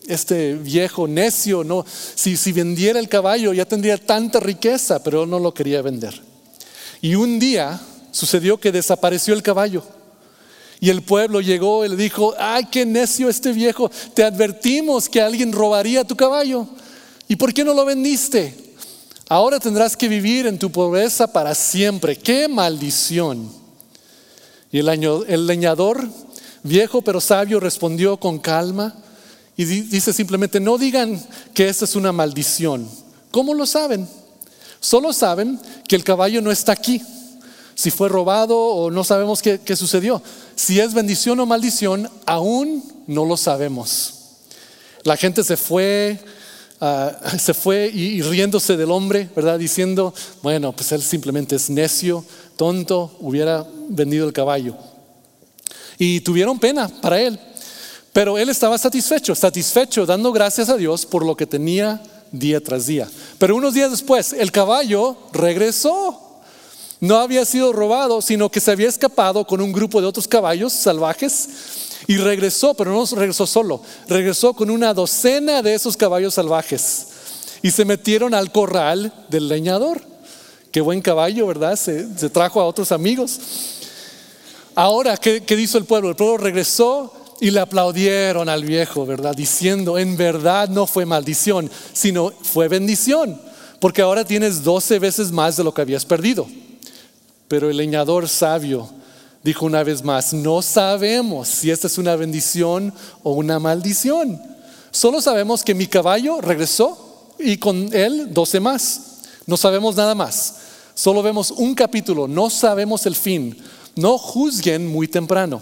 este 0.07 0.53
viejo 0.53 1.07
necio, 1.07 1.63
no, 1.63 1.85
si, 1.87 2.37
si 2.37 2.51
vendiera 2.51 2.99
el 2.99 3.09
caballo 3.09 3.53
ya 3.53 3.65
tendría 3.65 3.97
tanta 3.97 4.39
riqueza, 4.39 5.01
pero 5.01 5.25
no 5.25 5.39
lo 5.39 5.53
quería 5.53 5.81
vender. 5.81 6.21
Y 7.01 7.15
un 7.15 7.39
día 7.39 7.79
sucedió 8.11 8.59
que 8.59 8.71
desapareció 8.71 9.33
el 9.33 9.43
caballo. 9.43 9.83
Y 10.79 10.89
el 10.89 11.01
pueblo 11.01 11.41
llegó 11.41 11.85
y 11.85 11.89
le 11.89 11.95
dijo, 11.95 12.33
ay, 12.37 12.65
qué 12.65 12.85
necio 12.85 13.29
este 13.29 13.51
viejo, 13.51 13.89
te 14.13 14.23
advertimos 14.23 15.09
que 15.09 15.21
alguien 15.21 15.51
robaría 15.51 16.03
tu 16.03 16.15
caballo. 16.15 16.67
¿Y 17.27 17.35
por 17.35 17.53
qué 17.53 17.63
no 17.63 17.73
lo 17.73 17.85
vendiste? 17.85 18.55
Ahora 19.27 19.59
tendrás 19.59 19.97
que 19.97 20.07
vivir 20.07 20.45
en 20.45 20.59
tu 20.59 20.71
pobreza 20.71 21.27
para 21.27 21.55
siempre. 21.55 22.15
¡Qué 22.15 22.47
maldición! 22.47 23.49
Y 24.71 24.79
el, 24.79 24.89
el 25.27 25.47
leñador 25.47 26.07
Viejo 26.65 27.03
pero 27.03 27.21
sabio 27.21 27.59
respondió 27.59 28.17
con 28.17 28.39
calma 28.39 28.95
y 29.55 29.65
dice 29.65 30.11
simplemente, 30.11 30.59
no 30.59 30.79
digan 30.79 31.23
que 31.53 31.69
esta 31.69 31.85
es 31.85 31.95
una 31.95 32.11
maldición. 32.11 32.89
¿Cómo 33.29 33.53
lo 33.53 33.67
saben? 33.67 34.09
Solo 34.79 35.13
saben 35.13 35.59
que 35.87 35.95
el 35.95 36.03
caballo 36.03 36.41
no 36.41 36.49
está 36.49 36.71
aquí. 36.71 36.99
Si 37.75 37.91
fue 37.91 38.07
robado 38.07 38.57
o 38.57 38.89
no 38.89 39.03
sabemos 39.03 39.41
qué, 39.41 39.75
sucedió. 39.75 40.21
Si 40.55 40.79
es 40.79 40.93
bendición 40.93 41.39
o 41.41 41.45
maldición, 41.45 42.09
aún 42.25 42.83
no 43.05 43.25
lo 43.25 43.35
sabemos. 43.35 44.13
La 45.03 45.17
gente 45.17 45.43
se 45.43 45.57
fue, 45.57 46.17
ah, 46.79 47.11
se 47.37 47.53
fue 47.53 47.91
y, 47.93 48.21
riéndose 48.21 48.77
del 48.77 48.91
hombre, 48.91 49.29
¿verdad? 49.35 49.59
Diciendo, 49.59 50.13
bueno, 50.41 50.71
pues 50.71 50.91
él 50.93 51.03
simplemente 51.03 51.57
es 51.57 51.69
necio, 51.69 52.23
tonto, 52.55 53.17
hubiera 53.19 53.65
vendido 53.89 54.25
el 54.25 54.33
caballo. 54.33 54.77
Y 55.99 56.21
tuvieron 56.21 56.59
pena 56.59 56.87
para 56.87 57.19
él. 57.21 57.37
Pero 58.13 58.37
él 58.37 58.47
estaba 58.47 58.77
satisfecho, 58.77 59.35
satisfecho, 59.35 60.05
dando 60.05 60.31
gracias 60.31 60.69
a 60.69 60.77
Dios 60.77 61.05
por 61.05 61.25
lo 61.25 61.35
que 61.35 61.45
tenía 61.45 62.01
día 62.31 62.61
tras 62.63 62.85
día. 62.85 63.09
Pero 63.37 63.57
unos 63.57 63.73
días 63.73 63.91
después, 63.91 64.31
el 64.31 64.53
caballo 64.53 65.17
regresó. 65.33 66.24
No 67.05 67.19
había 67.19 67.45
sido 67.45 67.71
robado, 67.71 68.19
sino 68.19 68.49
que 68.49 68.59
se 68.59 68.71
había 68.71 68.89
escapado 68.89 69.45
con 69.45 69.61
un 69.61 69.71
grupo 69.71 70.01
de 70.01 70.07
otros 70.07 70.27
caballos 70.27 70.73
salvajes 70.73 71.47
y 72.07 72.17
regresó, 72.17 72.73
pero 72.73 72.91
no 72.91 73.05
regresó 73.15 73.45
solo, 73.45 73.79
regresó 74.07 74.55
con 74.55 74.71
una 74.71 74.91
docena 74.91 75.61
de 75.61 75.75
esos 75.75 75.95
caballos 75.95 76.33
salvajes 76.33 77.07
y 77.61 77.69
se 77.69 77.85
metieron 77.85 78.33
al 78.33 78.51
corral 78.51 79.13
del 79.29 79.47
leñador. 79.47 80.01
Qué 80.71 80.81
buen 80.81 80.99
caballo, 80.99 81.45
¿verdad? 81.45 81.75
Se, 81.75 82.05
trajo 82.31 82.59
a 82.59 82.65
otros 82.65 82.91
amigos. 82.91 83.39
Ahora, 84.73 85.15
¿qué, 85.17 85.43
hizo 85.59 85.77
el 85.77 85.85
pueblo? 85.85 86.09
El 86.09 86.15
pueblo 86.15 86.37
regresó 86.37 87.13
y 87.39 87.51
le 87.51 87.59
aplaudieron 87.59 88.49
al 88.49 88.63
viejo, 88.63 89.05
¿verdad? 89.05 89.35
Diciendo, 89.35 89.99
en 89.99 90.17
verdad 90.17 90.69
no 90.69 90.87
fue 90.87 91.05
maldición, 91.05 91.69
sino 91.93 92.31
fue 92.41 92.67
bendición, 92.67 93.39
porque 93.79 94.01
ahora 94.01 94.25
tienes 94.25 94.63
doce 94.63 94.97
veces 94.97 95.31
más 95.31 95.55
de 95.55 95.63
lo 95.63 95.71
que 95.71 95.81
habías 95.81 96.03
perdido. 96.03 96.47
Pero 97.47 97.69
el 97.69 97.77
leñador 97.77 98.27
sabio 98.27 98.89
dijo 99.43 99.65
una 99.65 99.83
vez 99.83 100.03
más, 100.03 100.33
no 100.33 100.61
sabemos 100.63 101.47
si 101.47 101.69
esta 101.69 101.85
es 101.85 101.99
una 101.99 102.15
bendición 102.15 102.91
o 103.21 103.33
una 103.33 103.59
maldición. 103.59 104.41
Solo 104.89 105.21
sabemos 105.21 105.63
que 105.63 105.75
mi 105.75 105.85
caballo 105.85 106.41
regresó 106.41 107.33
y 107.37 107.57
con 107.57 107.93
él 107.93 108.33
doce 108.33 108.59
más. 108.59 109.19
No 109.45 109.57
sabemos 109.57 109.95
nada 109.95 110.15
más. 110.15 110.55
Solo 110.95 111.21
vemos 111.21 111.51
un 111.51 111.75
capítulo, 111.75 112.27
no 112.27 112.49
sabemos 112.49 113.05
el 113.05 113.15
fin. 113.15 113.55
No 113.95 114.17
juzguen 114.17 114.87
muy 114.87 115.07
temprano. 115.07 115.61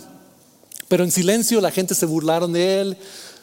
Pero 0.87 1.03
en 1.03 1.11
silencio 1.11 1.59
la 1.59 1.71
gente 1.71 1.95
se 1.95 2.05
burlaron 2.05 2.53
de 2.53 2.79
él, 2.79 2.97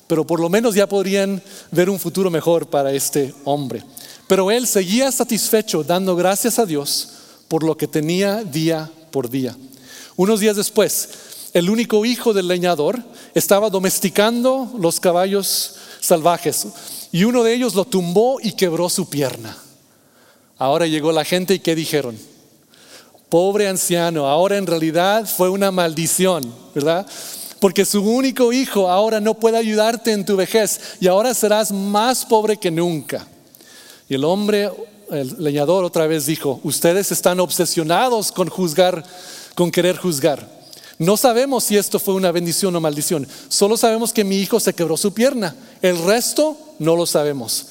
pero 0.06 0.26
por 0.26 0.40
lo 0.40 0.48
menos 0.48 0.74
ya 0.74 0.88
podrían 0.88 1.42
ver 1.70 1.90
un 1.90 1.98
futuro 1.98 2.30
mejor 2.30 2.68
para 2.68 2.92
este 2.92 3.34
hombre. 3.44 3.84
Pero 4.26 4.50
él 4.50 4.66
seguía 4.66 5.12
satisfecho, 5.12 5.84
dando 5.84 6.16
gracias 6.16 6.58
a 6.58 6.64
Dios 6.64 7.19
por 7.50 7.64
lo 7.64 7.76
que 7.76 7.88
tenía 7.88 8.44
día 8.44 8.88
por 9.10 9.28
día. 9.28 9.56
Unos 10.14 10.38
días 10.38 10.54
después, 10.54 11.08
el 11.52 11.68
único 11.68 12.04
hijo 12.04 12.32
del 12.32 12.46
leñador, 12.46 13.02
estaba 13.34 13.70
domesticando 13.70 14.72
los 14.78 15.00
caballos 15.00 15.74
salvajes 16.00 16.68
y 17.10 17.24
uno 17.24 17.42
de 17.42 17.52
ellos 17.52 17.74
lo 17.74 17.84
tumbó 17.84 18.38
y 18.40 18.52
quebró 18.52 18.88
su 18.88 19.10
pierna. 19.10 19.56
Ahora 20.58 20.86
llegó 20.86 21.10
la 21.10 21.24
gente 21.24 21.54
y 21.54 21.58
¿qué 21.58 21.74
dijeron? 21.74 22.16
Pobre 23.28 23.66
anciano, 23.66 24.28
ahora 24.28 24.56
en 24.56 24.68
realidad 24.68 25.28
fue 25.28 25.48
una 25.48 25.72
maldición, 25.72 26.54
¿verdad? 26.72 27.04
Porque 27.58 27.84
su 27.84 28.00
único 28.00 28.52
hijo 28.52 28.88
ahora 28.88 29.20
no 29.20 29.34
puede 29.34 29.58
ayudarte 29.58 30.12
en 30.12 30.24
tu 30.24 30.36
vejez 30.36 30.80
y 31.00 31.08
ahora 31.08 31.34
serás 31.34 31.72
más 31.72 32.24
pobre 32.24 32.58
que 32.58 32.70
nunca. 32.70 33.26
Y 34.08 34.14
el 34.14 34.22
hombre, 34.22 34.70
el 35.10 35.42
leñador 35.42 35.84
otra 35.84 36.06
vez 36.06 36.26
dijo, 36.26 36.60
ustedes 36.64 37.12
están 37.12 37.40
obsesionados 37.40 38.32
con 38.32 38.48
juzgar, 38.48 39.04
con 39.54 39.70
querer 39.70 39.96
juzgar. 39.96 40.60
No 40.98 41.16
sabemos 41.16 41.64
si 41.64 41.76
esto 41.76 41.98
fue 41.98 42.14
una 42.14 42.30
bendición 42.30 42.76
o 42.76 42.80
maldición. 42.80 43.26
Solo 43.48 43.76
sabemos 43.76 44.12
que 44.12 44.22
mi 44.22 44.36
hijo 44.36 44.60
se 44.60 44.74
quebró 44.74 44.96
su 44.96 45.14
pierna. 45.14 45.56
El 45.80 45.96
resto 46.04 46.58
no 46.78 46.94
lo 46.94 47.06
sabemos. 47.06 47.68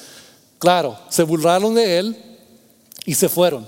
Claro, 0.58 0.98
se 1.10 1.24
burlaron 1.24 1.76
de 1.76 2.00
él 2.00 2.18
y 3.06 3.14
se 3.14 3.30
fueron. 3.30 3.68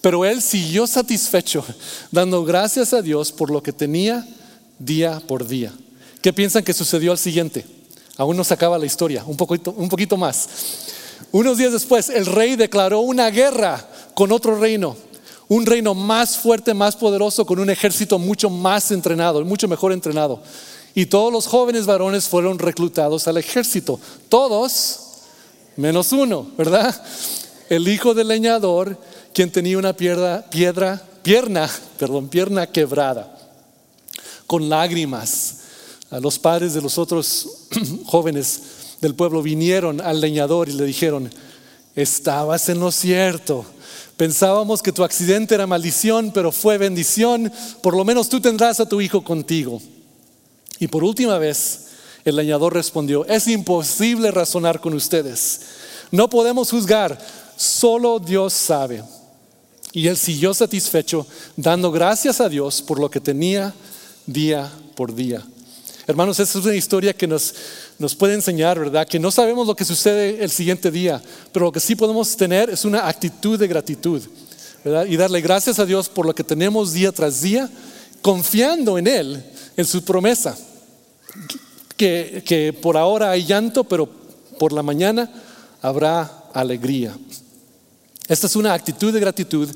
Pero 0.00 0.24
él 0.24 0.42
siguió 0.42 0.86
satisfecho, 0.86 1.64
dando 2.10 2.42
gracias 2.44 2.92
a 2.92 3.02
Dios 3.02 3.30
por 3.32 3.50
lo 3.50 3.62
que 3.62 3.72
tenía 3.72 4.26
día 4.78 5.20
por 5.28 5.46
día. 5.46 5.72
¿Qué 6.22 6.32
piensan 6.32 6.64
que 6.64 6.72
sucedió 6.72 7.12
al 7.12 7.18
siguiente? 7.18 7.64
Aún 8.16 8.36
no 8.36 8.44
se 8.44 8.54
acaba 8.54 8.78
la 8.78 8.86
historia, 8.86 9.24
un 9.24 9.36
poquito, 9.36 9.72
un 9.72 9.88
poquito 9.88 10.16
más. 10.16 10.48
Unos 11.30 11.58
días 11.58 11.72
después, 11.72 12.08
el 12.08 12.26
rey 12.26 12.56
declaró 12.56 13.00
una 13.00 13.30
guerra 13.30 13.86
con 14.14 14.32
otro 14.32 14.58
reino, 14.58 14.96
un 15.48 15.66
reino 15.66 15.94
más 15.94 16.36
fuerte, 16.36 16.74
más 16.74 16.96
poderoso, 16.96 17.46
con 17.46 17.58
un 17.58 17.70
ejército 17.70 18.18
mucho 18.18 18.50
más 18.50 18.90
entrenado, 18.90 19.44
mucho 19.44 19.68
mejor 19.68 19.92
entrenado. 19.92 20.42
Y 20.94 21.06
todos 21.06 21.32
los 21.32 21.46
jóvenes 21.46 21.86
varones 21.86 22.28
fueron 22.28 22.58
reclutados 22.58 23.28
al 23.28 23.38
ejército, 23.38 23.98
todos 24.28 25.00
menos 25.76 26.12
uno, 26.12 26.50
¿verdad? 26.56 26.94
El 27.68 27.88
hijo 27.88 28.12
del 28.12 28.28
leñador, 28.28 28.98
quien 29.32 29.50
tenía 29.50 29.78
una 29.78 29.94
piedra, 29.94 30.44
piedra, 30.50 31.02
pierna, 31.22 31.70
perdón, 31.98 32.28
pierna 32.28 32.66
quebrada, 32.66 33.34
con 34.46 34.68
lágrimas. 34.68 35.58
A 36.10 36.20
los 36.20 36.38
padres 36.38 36.74
de 36.74 36.82
los 36.82 36.98
otros 36.98 37.68
jóvenes 38.04 38.60
del 39.02 39.16
pueblo 39.16 39.42
vinieron 39.42 40.00
al 40.00 40.20
leñador 40.20 40.68
y 40.68 40.72
le 40.74 40.84
dijeron, 40.84 41.28
estabas 41.96 42.68
en 42.68 42.78
lo 42.78 42.92
cierto. 42.92 43.66
Pensábamos 44.16 44.80
que 44.80 44.92
tu 44.92 45.02
accidente 45.02 45.56
era 45.56 45.66
maldición, 45.66 46.30
pero 46.32 46.52
fue 46.52 46.78
bendición. 46.78 47.52
Por 47.82 47.96
lo 47.96 48.04
menos 48.04 48.28
tú 48.28 48.40
tendrás 48.40 48.78
a 48.78 48.88
tu 48.88 49.00
hijo 49.00 49.24
contigo. 49.24 49.82
Y 50.78 50.86
por 50.86 51.02
última 51.02 51.36
vez, 51.38 51.88
el 52.24 52.36
leñador 52.36 52.74
respondió, 52.74 53.26
es 53.26 53.48
imposible 53.48 54.30
razonar 54.30 54.80
con 54.80 54.94
ustedes. 54.94 55.62
No 56.12 56.30
podemos 56.30 56.70
juzgar, 56.70 57.18
solo 57.56 58.20
Dios 58.20 58.52
sabe. 58.52 59.02
Y 59.92 60.06
él 60.06 60.16
siguió 60.16 60.54
satisfecho, 60.54 61.26
dando 61.56 61.90
gracias 61.90 62.40
a 62.40 62.48
Dios 62.48 62.80
por 62.80 63.00
lo 63.00 63.10
que 63.10 63.20
tenía 63.20 63.74
día 64.26 64.70
por 64.94 65.12
día. 65.12 65.42
Hermanos, 66.06 66.40
esa 66.40 66.58
es 66.58 66.64
una 66.64 66.74
historia 66.74 67.12
que 67.12 67.28
nos, 67.28 67.54
nos 67.98 68.14
puede 68.16 68.34
enseñar, 68.34 68.78
¿verdad? 68.78 69.06
Que 69.06 69.20
no 69.20 69.30
sabemos 69.30 69.68
lo 69.68 69.76
que 69.76 69.84
sucede 69.84 70.42
el 70.42 70.50
siguiente 70.50 70.90
día, 70.90 71.22
pero 71.52 71.66
lo 71.66 71.72
que 71.72 71.78
sí 71.78 71.94
podemos 71.94 72.36
tener 72.36 72.70
es 72.70 72.84
una 72.84 73.06
actitud 73.06 73.58
de 73.58 73.68
gratitud, 73.68 74.20
¿verdad? 74.84 75.06
Y 75.06 75.16
darle 75.16 75.40
gracias 75.40 75.78
a 75.78 75.86
Dios 75.86 76.08
por 76.08 76.26
lo 76.26 76.34
que 76.34 76.42
tenemos 76.42 76.92
día 76.92 77.12
tras 77.12 77.40
día, 77.40 77.70
confiando 78.20 78.98
en 78.98 79.06
Él, 79.06 79.44
en 79.76 79.84
su 79.84 80.04
promesa. 80.04 80.56
Que, 81.96 82.42
que 82.44 82.72
por 82.72 82.96
ahora 82.96 83.30
hay 83.30 83.44
llanto, 83.44 83.84
pero 83.84 84.08
por 84.58 84.72
la 84.72 84.82
mañana 84.82 85.30
habrá 85.80 86.48
alegría. 86.52 87.16
Esta 88.26 88.48
es 88.48 88.56
una 88.56 88.74
actitud 88.74 89.12
de 89.12 89.20
gratitud 89.20 89.68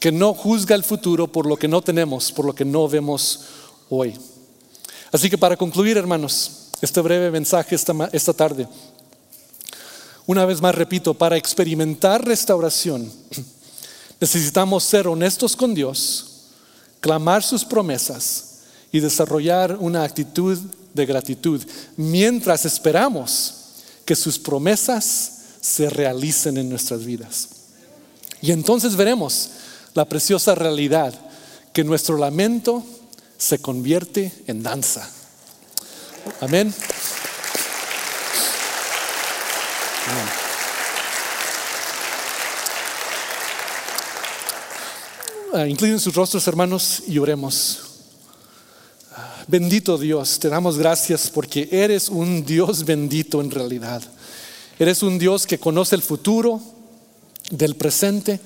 que 0.00 0.10
no 0.10 0.32
juzga 0.32 0.74
el 0.74 0.84
futuro 0.84 1.30
por 1.30 1.44
lo 1.44 1.58
que 1.58 1.68
no 1.68 1.82
tenemos, 1.82 2.32
por 2.32 2.46
lo 2.46 2.54
que 2.54 2.64
no 2.64 2.88
vemos 2.88 3.40
hoy. 3.90 4.14
Así 5.14 5.30
que 5.30 5.38
para 5.38 5.56
concluir, 5.56 5.96
hermanos, 5.96 6.70
este 6.80 7.00
breve 7.00 7.30
mensaje 7.30 7.76
esta, 7.76 7.94
esta 8.10 8.32
tarde, 8.32 8.66
una 10.26 10.44
vez 10.44 10.60
más 10.60 10.74
repito, 10.74 11.14
para 11.14 11.36
experimentar 11.36 12.24
restauración 12.24 13.08
necesitamos 14.20 14.82
ser 14.82 15.06
honestos 15.06 15.54
con 15.54 15.72
Dios, 15.72 16.48
clamar 16.98 17.44
sus 17.44 17.64
promesas 17.64 18.62
y 18.90 18.98
desarrollar 18.98 19.76
una 19.78 20.02
actitud 20.02 20.58
de 20.94 21.06
gratitud 21.06 21.62
mientras 21.96 22.64
esperamos 22.64 23.54
que 24.04 24.16
sus 24.16 24.36
promesas 24.36 25.42
se 25.60 25.90
realicen 25.90 26.58
en 26.58 26.68
nuestras 26.68 27.04
vidas. 27.04 27.50
Y 28.42 28.50
entonces 28.50 28.96
veremos 28.96 29.50
la 29.94 30.06
preciosa 30.06 30.56
realidad 30.56 31.14
que 31.72 31.84
nuestro 31.84 32.16
lamento 32.16 32.82
se 33.38 33.58
convierte 33.58 34.32
en 34.46 34.62
danza. 34.62 35.08
Amén. 36.40 36.74
Ah, 45.52 45.66
inclinen 45.68 46.00
sus 46.00 46.14
rostros, 46.14 46.46
hermanos, 46.48 47.02
y 47.06 47.18
oremos. 47.18 47.80
Ah, 49.12 49.44
bendito 49.46 49.96
Dios, 49.96 50.38
te 50.38 50.48
damos 50.48 50.78
gracias 50.78 51.30
porque 51.30 51.68
eres 51.70 52.08
un 52.08 52.44
Dios 52.44 52.84
bendito 52.84 53.40
en 53.40 53.50
realidad. 53.50 54.02
Eres 54.78 55.02
un 55.02 55.18
Dios 55.18 55.46
que 55.46 55.58
conoce 55.58 55.94
el 55.94 56.02
futuro 56.02 56.60
del 57.50 57.76
presente. 57.76 58.40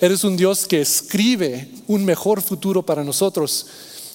Eres 0.00 0.24
un 0.24 0.36
Dios 0.36 0.66
que 0.66 0.80
escribe 0.80 1.68
un 1.86 2.04
mejor 2.06 2.40
futuro 2.40 2.82
para 2.82 3.04
nosotros 3.04 3.66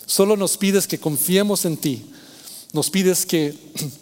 Solo 0.05 0.37
nos 0.37 0.57
pides 0.57 0.87
que 0.87 0.99
confiemos 0.99 1.65
en 1.65 1.77
ti. 1.77 2.05
Nos 2.73 2.89
pides 2.89 3.25
que 3.25 3.57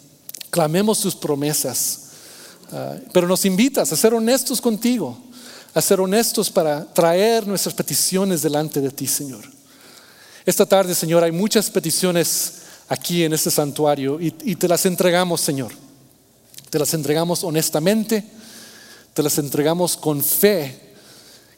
clamemos 0.50 1.00
tus 1.00 1.14
promesas. 1.14 2.00
Ah, 2.72 2.96
pero 3.12 3.26
nos 3.26 3.44
invitas 3.44 3.92
a 3.92 3.96
ser 3.96 4.14
honestos 4.14 4.60
contigo, 4.60 5.16
a 5.72 5.80
ser 5.80 6.00
honestos 6.00 6.50
para 6.50 6.84
traer 6.92 7.46
nuestras 7.46 7.74
peticiones 7.74 8.42
delante 8.42 8.80
de 8.80 8.90
ti, 8.90 9.06
Señor. 9.06 9.44
Esta 10.46 10.66
tarde, 10.66 10.94
Señor, 10.94 11.24
hay 11.24 11.32
muchas 11.32 11.70
peticiones 11.70 12.54
aquí 12.88 13.24
en 13.24 13.32
este 13.32 13.50
santuario 13.50 14.20
y, 14.20 14.34
y 14.44 14.56
te 14.56 14.68
las 14.68 14.84
entregamos, 14.86 15.40
Señor. 15.40 15.72
Te 16.68 16.78
las 16.78 16.92
entregamos 16.92 17.44
honestamente, 17.44 18.24
te 19.14 19.22
las 19.22 19.38
entregamos 19.38 19.96
con 19.96 20.22
fe, 20.22 20.84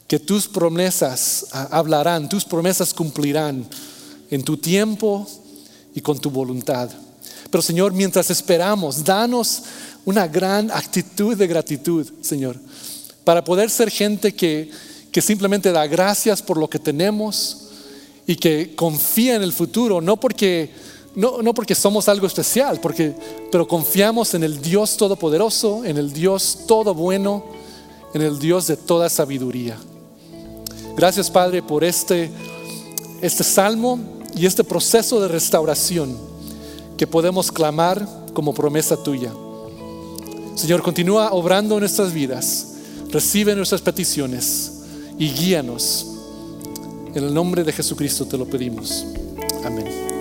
que 0.07 0.19
tus 0.19 0.47
promesas 0.47 1.47
ah, 1.51 1.67
hablarán, 1.71 2.29
tus 2.29 2.45
promesas 2.45 2.93
cumplirán 2.93 3.67
en 4.29 4.43
tu 4.43 4.57
tiempo 4.57 5.27
y 5.93 6.01
con 6.01 6.19
tu 6.19 6.29
voluntad. 6.29 6.89
Pero 7.49 7.61
Señor, 7.61 7.93
mientras 7.93 8.29
esperamos, 8.29 9.03
danos 9.03 9.63
una 10.05 10.27
gran 10.27 10.71
actitud 10.71 11.35
de 11.35 11.47
gratitud, 11.47 12.07
Señor, 12.21 12.57
para 13.23 13.43
poder 13.43 13.69
ser 13.69 13.89
gente 13.89 14.33
que, 14.33 14.69
que 15.11 15.21
simplemente 15.21 15.71
da 15.71 15.85
gracias 15.87 16.41
por 16.41 16.57
lo 16.57 16.69
que 16.69 16.79
tenemos 16.79 17.67
y 18.25 18.35
que 18.35 18.75
confía 18.75 19.35
en 19.35 19.43
el 19.43 19.53
futuro, 19.53 20.01
no 20.01 20.17
porque, 20.17 20.69
no, 21.15 21.41
no 21.41 21.53
porque 21.53 21.75
somos 21.75 22.09
algo 22.09 22.27
especial, 22.27 22.79
porque, 22.81 23.13
pero 23.51 23.67
confiamos 23.67 24.33
en 24.33 24.43
el 24.43 24.61
Dios 24.61 24.97
Todopoderoso, 24.97 25.85
en 25.85 25.97
el 25.97 26.11
Dios 26.11 26.59
Todo 26.67 26.93
Bueno, 26.93 27.45
en 28.13 28.21
el 28.21 28.39
Dios 28.39 28.67
de 28.67 28.77
toda 28.77 29.09
sabiduría. 29.09 29.77
Gracias 30.95 31.29
Padre 31.29 31.61
por 31.61 31.83
este, 31.83 32.29
este 33.21 33.43
salmo 33.43 34.16
y 34.37 34.45
este 34.45 34.63
proceso 34.63 35.19
de 35.19 35.27
restauración 35.27 36.15
que 36.97 37.07
podemos 37.07 37.51
clamar 37.51 38.07
como 38.33 38.53
promesa 38.53 39.01
tuya. 39.01 39.31
Señor, 40.55 40.81
continúa 40.81 41.31
obrando 41.33 41.75
en 41.75 41.81
nuestras 41.81 42.13
vidas, 42.13 42.75
recibe 43.09 43.55
nuestras 43.55 43.81
peticiones 43.81 44.71
y 45.17 45.29
guíanos. 45.31 46.07
En 47.13 47.23
el 47.23 47.33
nombre 47.33 47.63
de 47.63 47.71
Jesucristo 47.71 48.25
te 48.25 48.37
lo 48.37 48.45
pedimos. 48.45 49.05
Amén. 49.63 50.16